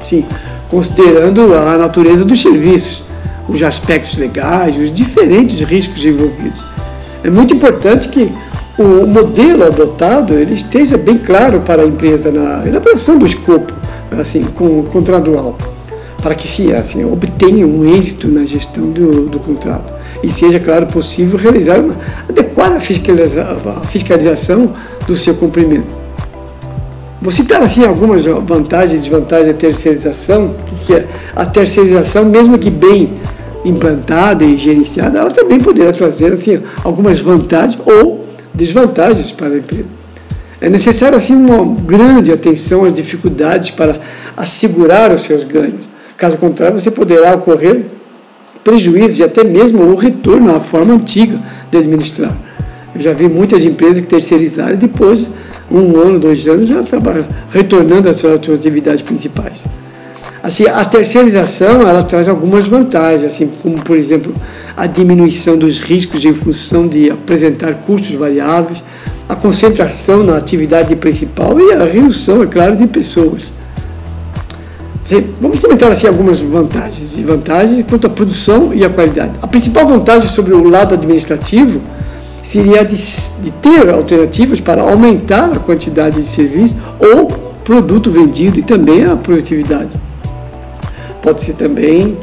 Sim, 0.03 0.23
considerando 0.69 1.55
a 1.55 1.75
natureza 1.77 2.23
dos 2.23 2.39
serviços, 2.39 3.03
os 3.49 3.63
aspectos 3.63 4.17
legais, 4.17 4.77
os 4.77 4.91
diferentes 4.91 5.59
riscos 5.61 6.05
envolvidos. 6.05 6.63
É 7.23 7.29
muito 7.29 7.53
importante 7.53 8.09
que 8.09 8.31
o 8.77 9.05
modelo 9.05 9.63
adotado 9.63 10.33
ele 10.33 10.53
esteja 10.53 10.97
bem 10.97 11.17
claro 11.17 11.61
para 11.61 11.83
a 11.83 11.85
empresa 11.85 12.31
na 12.31 12.67
elaboração 12.67 13.17
do 13.17 13.25
escopo 13.25 13.71
assim, 14.19 14.43
com, 14.43 14.83
contratual, 14.83 15.57
para 16.21 16.35
que 16.35 16.47
se 16.47 16.73
assim, 16.73 17.03
obtenha 17.05 17.65
um 17.65 17.95
êxito 17.95 18.27
na 18.27 18.45
gestão 18.45 18.89
do, 18.89 19.27
do 19.27 19.39
contrato 19.39 19.93
e 20.21 20.29
seja, 20.29 20.59
claro, 20.59 20.85
possível 20.87 21.37
realizar 21.37 21.79
uma 21.79 21.95
adequada 22.29 22.79
fiscalização 22.79 24.73
do 25.05 25.15
seu 25.15 25.35
cumprimento. 25.35 26.03
Vou 27.21 27.31
citar 27.31 27.61
assim 27.61 27.85
algumas 27.85 28.25
vantagens 28.25 28.93
e 28.93 29.09
desvantagens 29.09 29.47
da 29.47 29.53
terceirização, 29.53 30.55
que 30.85 30.93
é 30.93 31.07
a 31.35 31.45
terceirização, 31.45 32.25
mesmo 32.25 32.57
que 32.57 32.69
bem 32.69 33.13
implantada 33.65 34.43
e 34.43 34.57
gerenciada, 34.57 35.19
ela 35.19 35.31
também 35.31 35.59
poderá 35.59 35.91
trazer 35.91 36.33
assim, 36.33 36.61
algumas 36.83 37.19
vantagens 37.19 37.79
ou 37.85 38.25
desvantagens 38.53 39.31
para 39.31 39.47
a 39.47 39.57
empresa. 39.57 39.85
É 40.61 40.69
necessário 40.69 41.17
assim 41.17 41.35
uma 41.35 41.75
grande 41.81 42.31
atenção 42.31 42.85
às 42.85 42.93
dificuldades 42.93 43.69
para 43.71 43.99
assegurar 44.37 45.11
os 45.11 45.21
seus 45.21 45.43
ganhos. 45.43 45.89
Caso 46.17 46.37
contrário, 46.37 46.79
você 46.79 46.89
poderá 46.89 47.35
ocorrer 47.35 47.81
prejuízos 48.63 49.19
e 49.19 49.23
até 49.23 49.43
mesmo 49.43 49.83
o 49.83 49.95
retorno 49.95 50.55
à 50.55 50.59
forma 50.59 50.93
antiga 50.93 51.37
de 51.69 51.77
administrar. 51.77 52.33
Eu 52.95 53.01
já 53.01 53.11
vi 53.11 53.27
muitas 53.27 53.65
empresas 53.65 53.99
que 53.99 54.07
terceirizaram 54.07 54.75
e 54.75 54.77
depois, 54.77 55.29
um 55.69 55.97
ano, 55.99 56.19
dois 56.19 56.47
anos, 56.47 56.69
já 56.69 56.79
estavam 56.79 57.25
retornando 57.49 58.07
às 58.07 58.17
suas 58.17 58.35
atividades 58.49 59.01
principais. 59.01 59.65
Assim, 60.43 60.65
a 60.67 60.83
terceirização 60.83 61.87
ela 61.87 62.03
traz 62.03 62.27
algumas 62.27 62.67
vantagens, 62.67 63.23
assim 63.23 63.49
como 63.63 63.81
por 63.81 63.95
exemplo 63.95 64.35
a 64.75 64.85
diminuição 64.85 65.57
dos 65.57 65.79
riscos 65.79 66.25
em 66.25 66.33
função 66.33 66.85
de 66.85 67.09
apresentar 67.09 67.73
custos 67.75 68.13
variáveis, 68.15 68.83
a 69.29 69.37
concentração 69.37 70.21
na 70.21 70.35
atividade 70.35 70.93
principal 70.97 71.57
e 71.61 71.71
a 71.71 71.85
redução, 71.85 72.43
é 72.43 72.45
claro, 72.45 72.75
de 72.75 72.85
pessoas. 72.87 73.53
Vamos 75.39 75.59
comentar 75.59 75.89
assim 75.89 76.07
algumas 76.07 76.41
vantagens 76.41 77.17
e 77.17 77.21
vantagens 77.21 77.85
quanto 77.87 78.07
à 78.07 78.09
produção 78.09 78.73
e 78.73 78.83
à 78.83 78.89
qualidade. 78.89 79.31
A 79.41 79.47
principal 79.47 79.87
vantagem 79.87 80.27
sobre 80.27 80.53
o 80.53 80.67
lado 80.67 80.93
administrativo 80.93 81.79
seria 82.41 82.83
de, 82.83 82.97
de 82.97 83.51
ter 83.61 83.89
alternativas 83.89 84.59
para 84.59 84.81
aumentar 84.81 85.45
a 85.45 85.59
quantidade 85.59 86.17
de 86.17 86.23
serviço 86.23 86.75
ou 86.99 87.27
produto 87.63 88.11
vendido 88.11 88.59
e 88.59 88.61
também 88.61 89.05
a 89.05 89.15
produtividade. 89.15 89.93
Pode 91.23 91.41
ser 91.41 91.53
também 91.53 92.17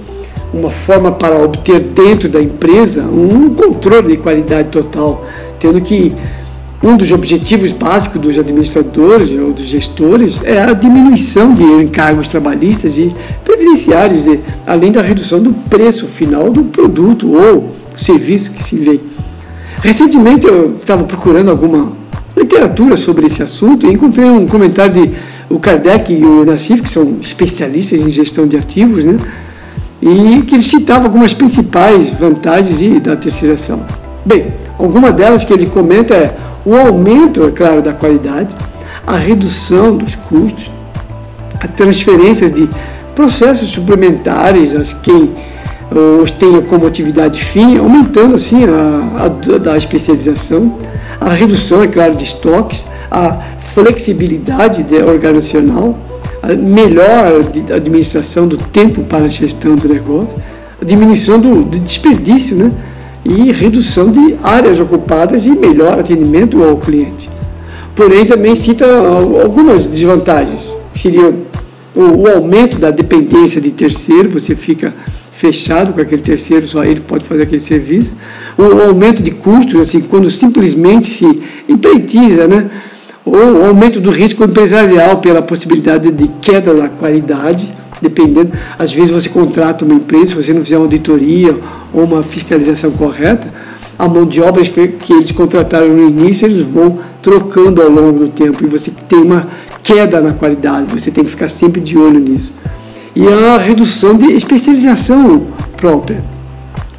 uma 0.52 0.70
forma 0.70 1.10
para 1.10 1.42
obter 1.42 1.80
dentro 1.80 2.28
da 2.28 2.40
empresa 2.40 3.02
um 3.02 3.48
controle 3.54 4.08
de 4.08 4.16
qualidade 4.18 4.68
total, 4.68 5.26
tendo 5.58 5.80
que 5.80 6.12
um 6.82 6.96
dos 6.98 7.10
objetivos 7.10 7.72
básicos 7.72 8.20
dos 8.20 8.38
administradores 8.38 9.30
ou 9.32 9.52
dos 9.52 9.64
gestores 9.64 10.40
é 10.44 10.60
a 10.60 10.74
diminuição 10.74 11.50
de 11.52 11.62
encargos 11.62 12.28
trabalhistas 12.28 12.98
e 12.98 13.14
previdenciários, 13.42 14.24
de, 14.24 14.38
além 14.66 14.92
da 14.92 15.00
redução 15.00 15.40
do 15.42 15.52
preço 15.52 16.06
final 16.06 16.50
do 16.50 16.64
produto 16.64 17.32
ou 17.32 17.74
serviço 17.94 18.52
que 18.52 18.62
se 18.62 18.76
vê. 18.76 19.00
Recentemente 19.82 20.46
eu 20.46 20.76
estava 20.76 21.04
procurando 21.04 21.50
alguma 21.50 21.90
literatura 22.36 22.96
sobre 22.96 23.26
esse 23.26 23.42
assunto 23.42 23.86
e 23.86 23.92
encontrei 23.92 24.26
um 24.26 24.46
comentário 24.46 24.92
de 24.92 25.10
o 25.50 25.58
Kardec 25.58 26.12
e 26.12 26.24
o 26.24 26.44
Nassif, 26.44 26.82
que 26.82 26.88
são 26.88 27.16
especialistas 27.20 28.00
em 28.00 28.08
gestão 28.08 28.46
de 28.46 28.56
ativos, 28.56 29.04
né? 29.04 29.18
e 30.00 30.42
que 30.42 30.54
ele 30.54 30.62
citava 30.62 31.04
algumas 31.04 31.34
principais 31.34 32.08
vantagens 32.10 33.00
da 33.02 33.16
terceiração. 33.16 33.80
Bem, 34.24 34.46
alguma 34.78 35.12
delas 35.12 35.44
que 35.44 35.52
ele 35.52 35.66
comenta 35.66 36.14
é 36.14 36.34
o 36.64 36.74
aumento, 36.74 37.44
é 37.44 37.50
claro, 37.50 37.82
da 37.82 37.92
qualidade, 37.92 38.56
a 39.06 39.16
redução 39.16 39.96
dos 39.96 40.14
custos, 40.14 40.70
a 41.60 41.68
transferência 41.68 42.48
de 42.48 42.68
processos 43.14 43.70
suplementares 43.70 44.74
a 44.74 44.96
quem 45.02 45.30
os 46.22 46.30
tenha 46.30 46.62
como 46.62 46.86
atividade 46.86 47.42
fim, 47.42 47.76
aumentando 47.76 48.36
assim 48.36 48.64
a, 48.64 49.24
a, 49.24 49.58
da 49.58 49.76
especialização, 49.76 50.78
a 51.20 51.30
redução, 51.30 51.82
é 51.82 51.88
claro, 51.88 52.14
de 52.14 52.24
estoques, 52.24 52.86
a 53.10 53.38
flexibilidade 53.74 54.84
organizacional, 54.96 55.96
a 56.42 56.54
melhor 56.54 57.32
administração 57.74 58.48
do 58.48 58.56
tempo 58.56 59.02
para 59.02 59.24
a 59.24 59.28
gestão 59.28 59.74
do 59.74 59.88
negócio, 59.88 60.34
a 60.80 60.84
diminuição 60.84 61.38
do, 61.38 61.64
desperdício, 61.64 62.56
né? 62.56 62.72
e 63.24 63.52
redução 63.52 64.10
de 64.10 64.36
áreas 64.42 64.80
ocupadas 64.80 65.46
e 65.46 65.50
melhor 65.50 65.98
atendimento 65.98 66.62
ao 66.62 66.78
cliente. 66.78 67.28
Porém, 67.94 68.24
também 68.24 68.54
cita 68.54 68.86
algumas 68.86 69.86
desvantagens, 69.86 70.72
que 70.92 70.98
seriam 70.98 71.34
o, 71.94 72.26
aumento 72.28 72.78
da 72.78 72.90
dependência 72.90 73.60
de 73.60 73.72
terceiro, 73.72 74.30
você 74.30 74.54
fica 74.54 74.94
fechado 75.32 75.92
com 75.92 76.00
aquele 76.00 76.22
terceiro, 76.22 76.66
só 76.66 76.84
ele 76.84 77.00
pode 77.00 77.24
fazer 77.24 77.42
aquele 77.42 77.60
serviço, 77.60 78.16
o 78.56 78.88
aumento 78.88 79.22
de 79.22 79.30
custos, 79.30 79.80
assim, 79.80 80.00
quando 80.00 80.30
simplesmente 80.30 81.06
se 81.06 81.42
empreitiza, 81.68 82.46
né? 82.46 82.70
Ou 83.24 83.34
o 83.34 83.66
aumento 83.66 84.00
do 84.00 84.10
risco 84.10 84.44
empresarial 84.44 85.18
pela 85.18 85.42
possibilidade 85.42 86.10
de 86.10 86.28
queda 86.40 86.74
da 86.74 86.88
qualidade, 86.88 87.72
dependendo, 88.00 88.52
às 88.78 88.92
vezes 88.92 89.10
você 89.10 89.28
contrata 89.28 89.84
uma 89.84 89.94
empresa, 89.94 90.26
se 90.26 90.34
você 90.34 90.52
não 90.52 90.62
fizer 90.62 90.76
uma 90.76 90.84
auditoria 90.84 91.56
ou 91.92 92.04
uma 92.04 92.22
fiscalização 92.22 92.90
correta, 92.92 93.52
a 93.98 94.08
mão 94.08 94.24
de 94.24 94.40
obra 94.40 94.64
que 94.64 95.12
eles 95.12 95.30
contrataram 95.30 95.88
no 95.88 96.08
início, 96.08 96.46
eles 96.46 96.62
vão 96.62 96.98
trocando 97.20 97.82
ao 97.82 97.90
longo 97.90 98.20
do 98.20 98.28
tempo 98.28 98.64
e 98.64 98.66
você 98.66 98.90
tem 99.06 99.18
uma 99.18 99.46
queda 99.82 100.20
na 100.20 100.32
qualidade, 100.32 100.86
você 100.90 101.10
tem 101.10 101.22
que 101.22 101.30
ficar 101.30 101.48
sempre 101.48 101.80
de 101.80 101.98
olho 101.98 102.18
nisso. 102.18 102.52
E 103.14 103.26
a 103.28 103.58
redução 103.58 104.16
de 104.16 104.26
especialização 104.32 105.46
própria 105.76 106.22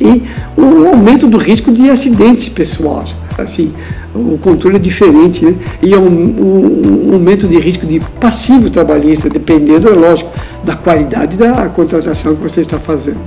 e 0.01 0.23
o 0.59 0.87
aumento 0.87 1.27
do 1.27 1.37
risco 1.37 1.71
de 1.71 1.89
acidentes 1.89 2.49
pessoais. 2.49 3.15
Assim, 3.37 3.71
o 4.13 4.37
controle 4.37 4.75
é 4.75 4.79
diferente, 4.79 5.45
né? 5.45 5.55
e 5.81 5.93
é 5.93 5.97
um, 5.97 6.03
um, 6.03 7.09
um, 7.09 7.13
aumento 7.13 7.47
de 7.47 7.57
risco 7.57 7.85
de 7.85 7.99
passivo 8.19 8.69
trabalhista, 8.69 9.29
dependendo, 9.29 9.87
é 9.87 9.93
lógico, 9.93 10.31
da 10.63 10.75
qualidade 10.75 11.37
da 11.37 11.67
contratação 11.69 12.35
que 12.35 12.41
você 12.41 12.61
está 12.61 12.77
fazendo. 12.77 13.19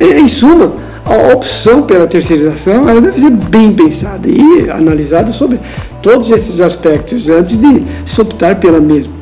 Em 0.00 0.26
suma, 0.26 0.72
a 1.04 1.32
opção 1.34 1.82
pela 1.82 2.06
terceirização 2.06 2.88
ela 2.88 3.00
deve 3.00 3.18
ser 3.18 3.30
bem 3.30 3.72
pensada 3.72 4.28
e 4.28 4.70
analisada 4.70 5.32
sobre 5.32 5.58
todos 6.02 6.30
esses 6.30 6.60
aspectos 6.60 7.28
antes 7.28 7.56
de 7.56 7.82
se 8.06 8.20
optar 8.20 8.56
pela 8.56 8.80
mesma. 8.80 9.12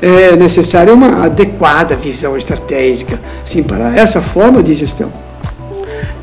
É 0.00 0.36
necessária 0.36 0.92
uma 0.92 1.24
adequada 1.24 1.96
visão 1.96 2.36
estratégica 2.36 3.18
assim, 3.42 3.62
para 3.62 3.96
essa 3.96 4.20
forma 4.20 4.62
de 4.62 4.74
gestão. 4.74 5.10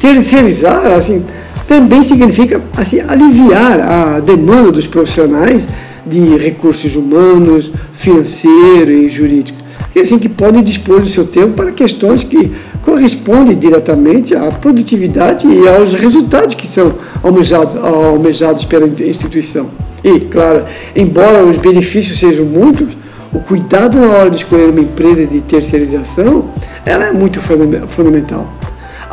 Terceirizar, 0.04 0.86
assim, 0.88 1.24
também 1.66 2.04
significa 2.04 2.62
assim, 2.76 3.00
aliviar 3.00 3.80
a 3.80 4.20
demanda 4.20 4.70
dos 4.70 4.86
profissionais 4.86 5.66
de 6.06 6.36
recursos 6.36 6.98
humanos, 6.98 7.72
financeiro 7.94 8.92
e 8.92 9.08
jurídico, 9.08 9.58
e 9.96 10.02
assim 10.02 10.20
que 10.20 10.28
podem 10.28 10.62
dispor 10.62 11.00
do 11.00 11.08
seu 11.08 11.26
tempo 11.26 11.54
para 11.54 11.72
questões 11.72 12.22
que 12.22 12.52
correspondem 12.82 13.58
diretamente 13.58 14.36
à 14.36 14.52
produtividade 14.52 15.48
e 15.48 15.66
aos 15.70 15.94
resultados 15.94 16.54
que 16.54 16.68
são 16.68 16.96
almejados, 17.24 17.78
almejados 17.78 18.66
pela 18.66 18.86
instituição. 18.86 19.68
E, 20.04 20.20
claro, 20.20 20.66
embora 20.94 21.46
os 21.46 21.56
benefícios 21.56 22.20
sejam 22.20 22.44
muitos, 22.44 22.90
o 23.32 23.40
cuidado 23.40 23.98
na 23.98 24.08
hora 24.08 24.30
de 24.30 24.36
escolher 24.36 24.70
uma 24.70 24.82
empresa 24.82 25.26
de 25.26 25.40
terceirização 25.40 26.50
ela 26.86 27.06
é 27.06 27.14
muito 27.14 27.40
fundamental. 27.40 28.54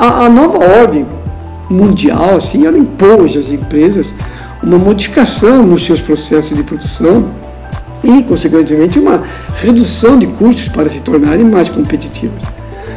A, 0.01 0.25
a 0.25 0.31
nova 0.31 0.59
ordem 0.81 1.05
mundial, 1.69 2.35
assim, 2.35 2.67
ela 2.67 2.79
impôs 2.79 3.37
às 3.37 3.51
empresas 3.51 4.15
uma 4.63 4.79
modificação 4.79 5.63
nos 5.63 5.85
seus 5.85 6.01
processos 6.01 6.57
de 6.57 6.63
produção 6.63 7.29
e, 8.03 8.23
consequentemente, 8.23 8.99
uma 8.99 9.23
redução 9.57 10.19
de 10.19 10.27
custos 10.27 10.69
para 10.69 10.89
se 10.89 11.03
tornarem 11.03 11.45
mais 11.45 11.69
competitivas. 11.69 12.43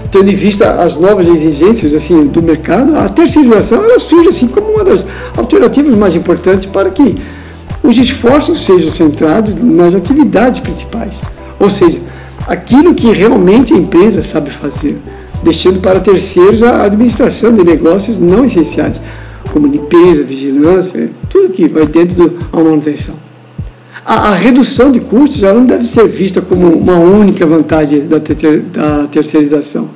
Tendo 0.09 0.31
em 0.31 0.33
vista 0.33 0.81
as 0.81 0.95
novas 0.95 1.27
exigências 1.27 1.93
assim 1.93 2.25
do 2.27 2.41
mercado, 2.41 2.97
a 2.97 3.09
terceirização 3.09 3.83
ela 3.83 3.99
surge 3.99 4.29
assim 4.29 4.47
como 4.47 4.67
uma 4.67 4.85
das 4.85 5.05
alternativas 5.35 5.97
mais 5.97 6.15
importantes 6.15 6.65
para 6.65 6.89
que 6.89 7.17
os 7.83 7.97
esforços 7.97 8.65
sejam 8.65 8.89
centrados 8.89 9.55
nas 9.55 9.93
atividades 9.93 10.61
principais, 10.61 11.19
ou 11.59 11.67
seja, 11.67 11.99
aquilo 12.47 12.95
que 12.95 13.11
realmente 13.11 13.73
a 13.73 13.77
empresa 13.77 14.21
sabe 14.21 14.49
fazer, 14.51 14.97
deixando 15.43 15.79
para 15.81 15.99
terceiros 15.99 16.63
a 16.63 16.83
administração 16.83 17.53
de 17.53 17.63
negócios 17.63 18.17
não 18.17 18.45
essenciais, 18.45 19.01
como 19.51 19.67
limpeza, 19.67 20.23
vigilância, 20.23 21.09
tudo 21.29 21.53
que 21.53 21.67
vai 21.67 21.85
dentro 21.85 22.29
da 22.29 22.63
manutenção. 22.63 23.15
A, 24.05 24.31
a, 24.31 24.35
redução 24.35 24.91
de 24.91 24.99
custos 24.99 25.37
já 25.37 25.53
não 25.53 25.65
deve 25.65 25.85
ser 25.85 26.07
vista 26.07 26.41
como 26.41 26.67
uma 26.67 26.97
única 26.97 27.45
vantagem 27.45 28.05
da, 28.07 28.19
ter, 28.19 28.59
da 28.61 29.07
terceirização, 29.07 29.89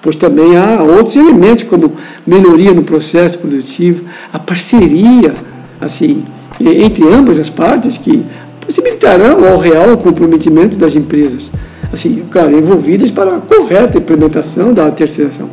pois 0.00 0.16
também 0.16 0.56
há 0.56 0.82
outros 0.82 1.16
elementos 1.16 1.64
como 1.64 1.92
melhoria 2.26 2.72
no 2.72 2.82
processo 2.82 3.38
produtivo, 3.38 4.04
a 4.32 4.38
parceria 4.38 5.34
assim 5.80 6.24
entre 6.60 7.04
ambas 7.12 7.38
as 7.38 7.50
partes 7.50 7.98
que 7.98 8.24
possibilitarão 8.60 9.46
ao 9.46 9.58
real 9.58 9.96
comprometimento 9.96 10.78
das 10.78 10.94
empresas, 10.94 11.50
assim, 11.92 12.24
claro, 12.30 12.56
envolvidas 12.56 13.10
para 13.10 13.36
a 13.36 13.40
correta 13.40 13.98
implementação 13.98 14.72
da 14.72 14.90
terceirização. 14.90 15.48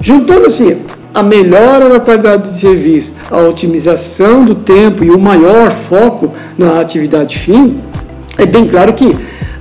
Juntando 0.00 0.46
assim 0.46 0.78
a 1.12 1.22
melhora 1.22 1.88
da 1.88 1.98
qualidade 1.98 2.50
de 2.50 2.58
serviço, 2.58 3.14
a 3.30 3.38
otimização 3.38 4.44
do 4.44 4.54
tempo 4.54 5.02
e 5.02 5.10
o 5.10 5.18
maior 5.18 5.70
foco 5.70 6.32
na 6.56 6.80
atividade 6.80 7.36
fim, 7.38 7.78
é 8.36 8.46
bem 8.46 8.66
claro 8.66 8.92
que 8.92 9.16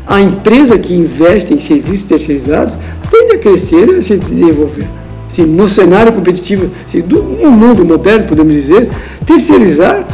a 0.05 0.21
empresa 0.21 0.77
que 0.77 0.93
investe 0.93 1.53
em 1.53 1.59
serviços 1.59 2.03
terceirizados 2.03 2.75
tende 3.09 3.33
a 3.33 3.37
crescer 3.39 3.89
e 3.89 3.95
a 3.95 4.01
se 4.01 4.17
desenvolver. 4.17 4.87
Assim, 5.25 5.45
no 5.45 5.67
cenário 5.67 6.13
competitivo 6.13 6.69
assim, 6.85 7.01
do 7.01 7.21
um 7.21 7.51
mundo 7.51 7.83
moderno, 7.83 8.25
podemos 8.25 8.53
dizer, 8.53 8.89
terceirizar 9.25 10.05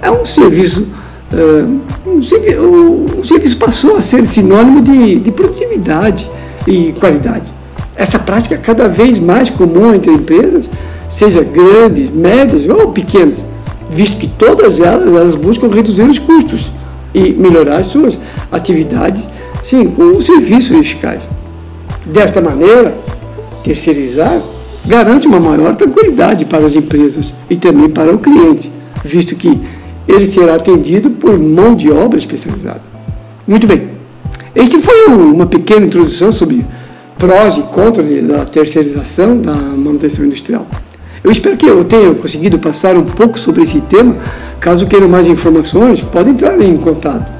é 0.00 0.10
um 0.10 0.24
serviço. 0.24 0.88
Uh, 1.32 1.80
um, 2.12 3.22
serviço, 3.24 3.56
passou 3.56 3.96
a 3.96 4.00
ser 4.00 4.24
sinônimo 4.26 4.80
de, 4.80 5.16
de 5.16 5.30
produtividade 5.30 6.28
e 6.66 6.92
qualidade. 6.98 7.52
Essa 7.96 8.18
prática 8.18 8.54
é 8.54 8.58
cada 8.58 8.88
vez 8.88 9.18
mais 9.18 9.50
comum 9.50 9.94
entre 9.94 10.12
empresas, 10.12 10.68
seja 11.08 11.42
grandes, 11.42 12.10
médias 12.10 12.68
ou 12.68 12.92
pequenas, 12.92 13.44
visto 13.90 14.16
que 14.18 14.26
todas 14.26 14.80
elas, 14.80 15.06
elas 15.06 15.34
buscam 15.34 15.68
reduzir 15.68 16.02
os 16.02 16.18
custos 16.18 16.72
e 17.14 17.32
melhorar 17.32 17.76
as 17.76 17.86
suas 17.86 18.18
atividades, 18.50 19.28
sim, 19.62 19.86
com 19.86 20.04
um 20.04 20.22
serviço 20.22 20.74
eficaz. 20.74 21.22
Desta 22.06 22.40
maneira, 22.40 22.96
terceirizar 23.62 24.40
garante 24.86 25.28
uma 25.28 25.38
maior 25.38 25.76
tranquilidade 25.76 26.44
para 26.44 26.66
as 26.66 26.74
empresas 26.74 27.32
e 27.48 27.56
também 27.56 27.88
para 27.88 28.12
o 28.12 28.18
cliente, 28.18 28.72
visto 29.04 29.36
que 29.36 29.60
ele 30.06 30.26
será 30.26 30.54
atendido 30.54 31.10
por 31.10 31.38
mão 31.38 31.74
de 31.74 31.90
obra 31.90 32.18
especializada. 32.18 32.82
Muito 33.46 33.66
bem. 33.66 33.88
Este 34.54 34.78
foi 34.78 35.06
uma 35.06 35.46
pequena 35.46 35.86
introdução 35.86 36.30
sobre 36.30 36.64
prós 37.18 37.56
e 37.56 37.62
contras 37.62 38.08
da 38.26 38.44
terceirização 38.44 39.38
da 39.38 39.54
manutenção 39.54 40.24
industrial. 40.24 40.66
Eu 41.24 41.30
espero 41.30 41.56
que 41.56 41.66
eu 41.66 41.84
tenha 41.84 42.12
conseguido 42.14 42.58
passar 42.58 42.96
um 42.96 43.04
pouco 43.04 43.38
sobre 43.38 43.62
esse 43.62 43.80
tema. 43.82 44.16
Caso 44.60 44.86
queiram 44.86 45.08
mais 45.08 45.26
informações, 45.26 46.00
podem 46.00 46.32
entrar 46.32 46.60
em 46.60 46.76
contato. 46.76 47.30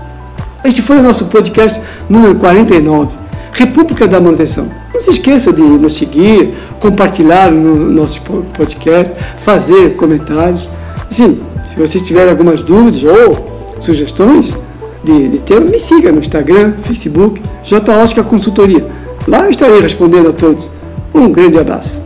Este 0.64 0.80
foi 0.82 0.98
o 0.98 1.02
nosso 1.02 1.26
podcast 1.26 1.80
número 2.08 2.36
49, 2.36 3.10
República 3.52 4.06
da 4.06 4.20
Manutenção. 4.20 4.70
Não 4.94 5.00
se 5.00 5.10
esqueça 5.10 5.52
de 5.52 5.62
nos 5.62 5.94
seguir, 5.94 6.54
compartilhar 6.78 7.50
no 7.50 7.90
nosso 7.90 8.20
podcast, 8.56 9.12
fazer 9.38 9.96
comentários. 9.96 10.70
Sim, 11.10 11.40
se 11.72 11.78
vocês 11.78 12.02
tiverem 12.02 12.28
algumas 12.28 12.60
dúvidas 12.60 13.02
ou 13.02 13.80
sugestões 13.80 14.54
de, 15.02 15.28
de 15.30 15.38
tema, 15.38 15.70
me 15.70 15.78
siga 15.78 16.12
no 16.12 16.18
Instagram, 16.18 16.74
Facebook, 16.82 17.40
J. 17.64 18.22
Consultoria. 18.24 18.86
Lá 19.26 19.44
eu 19.44 19.50
estarei 19.50 19.80
respondendo 19.80 20.28
a 20.28 20.32
todos. 20.32 20.68
Um 21.14 21.32
grande 21.32 21.58
abraço. 21.58 22.02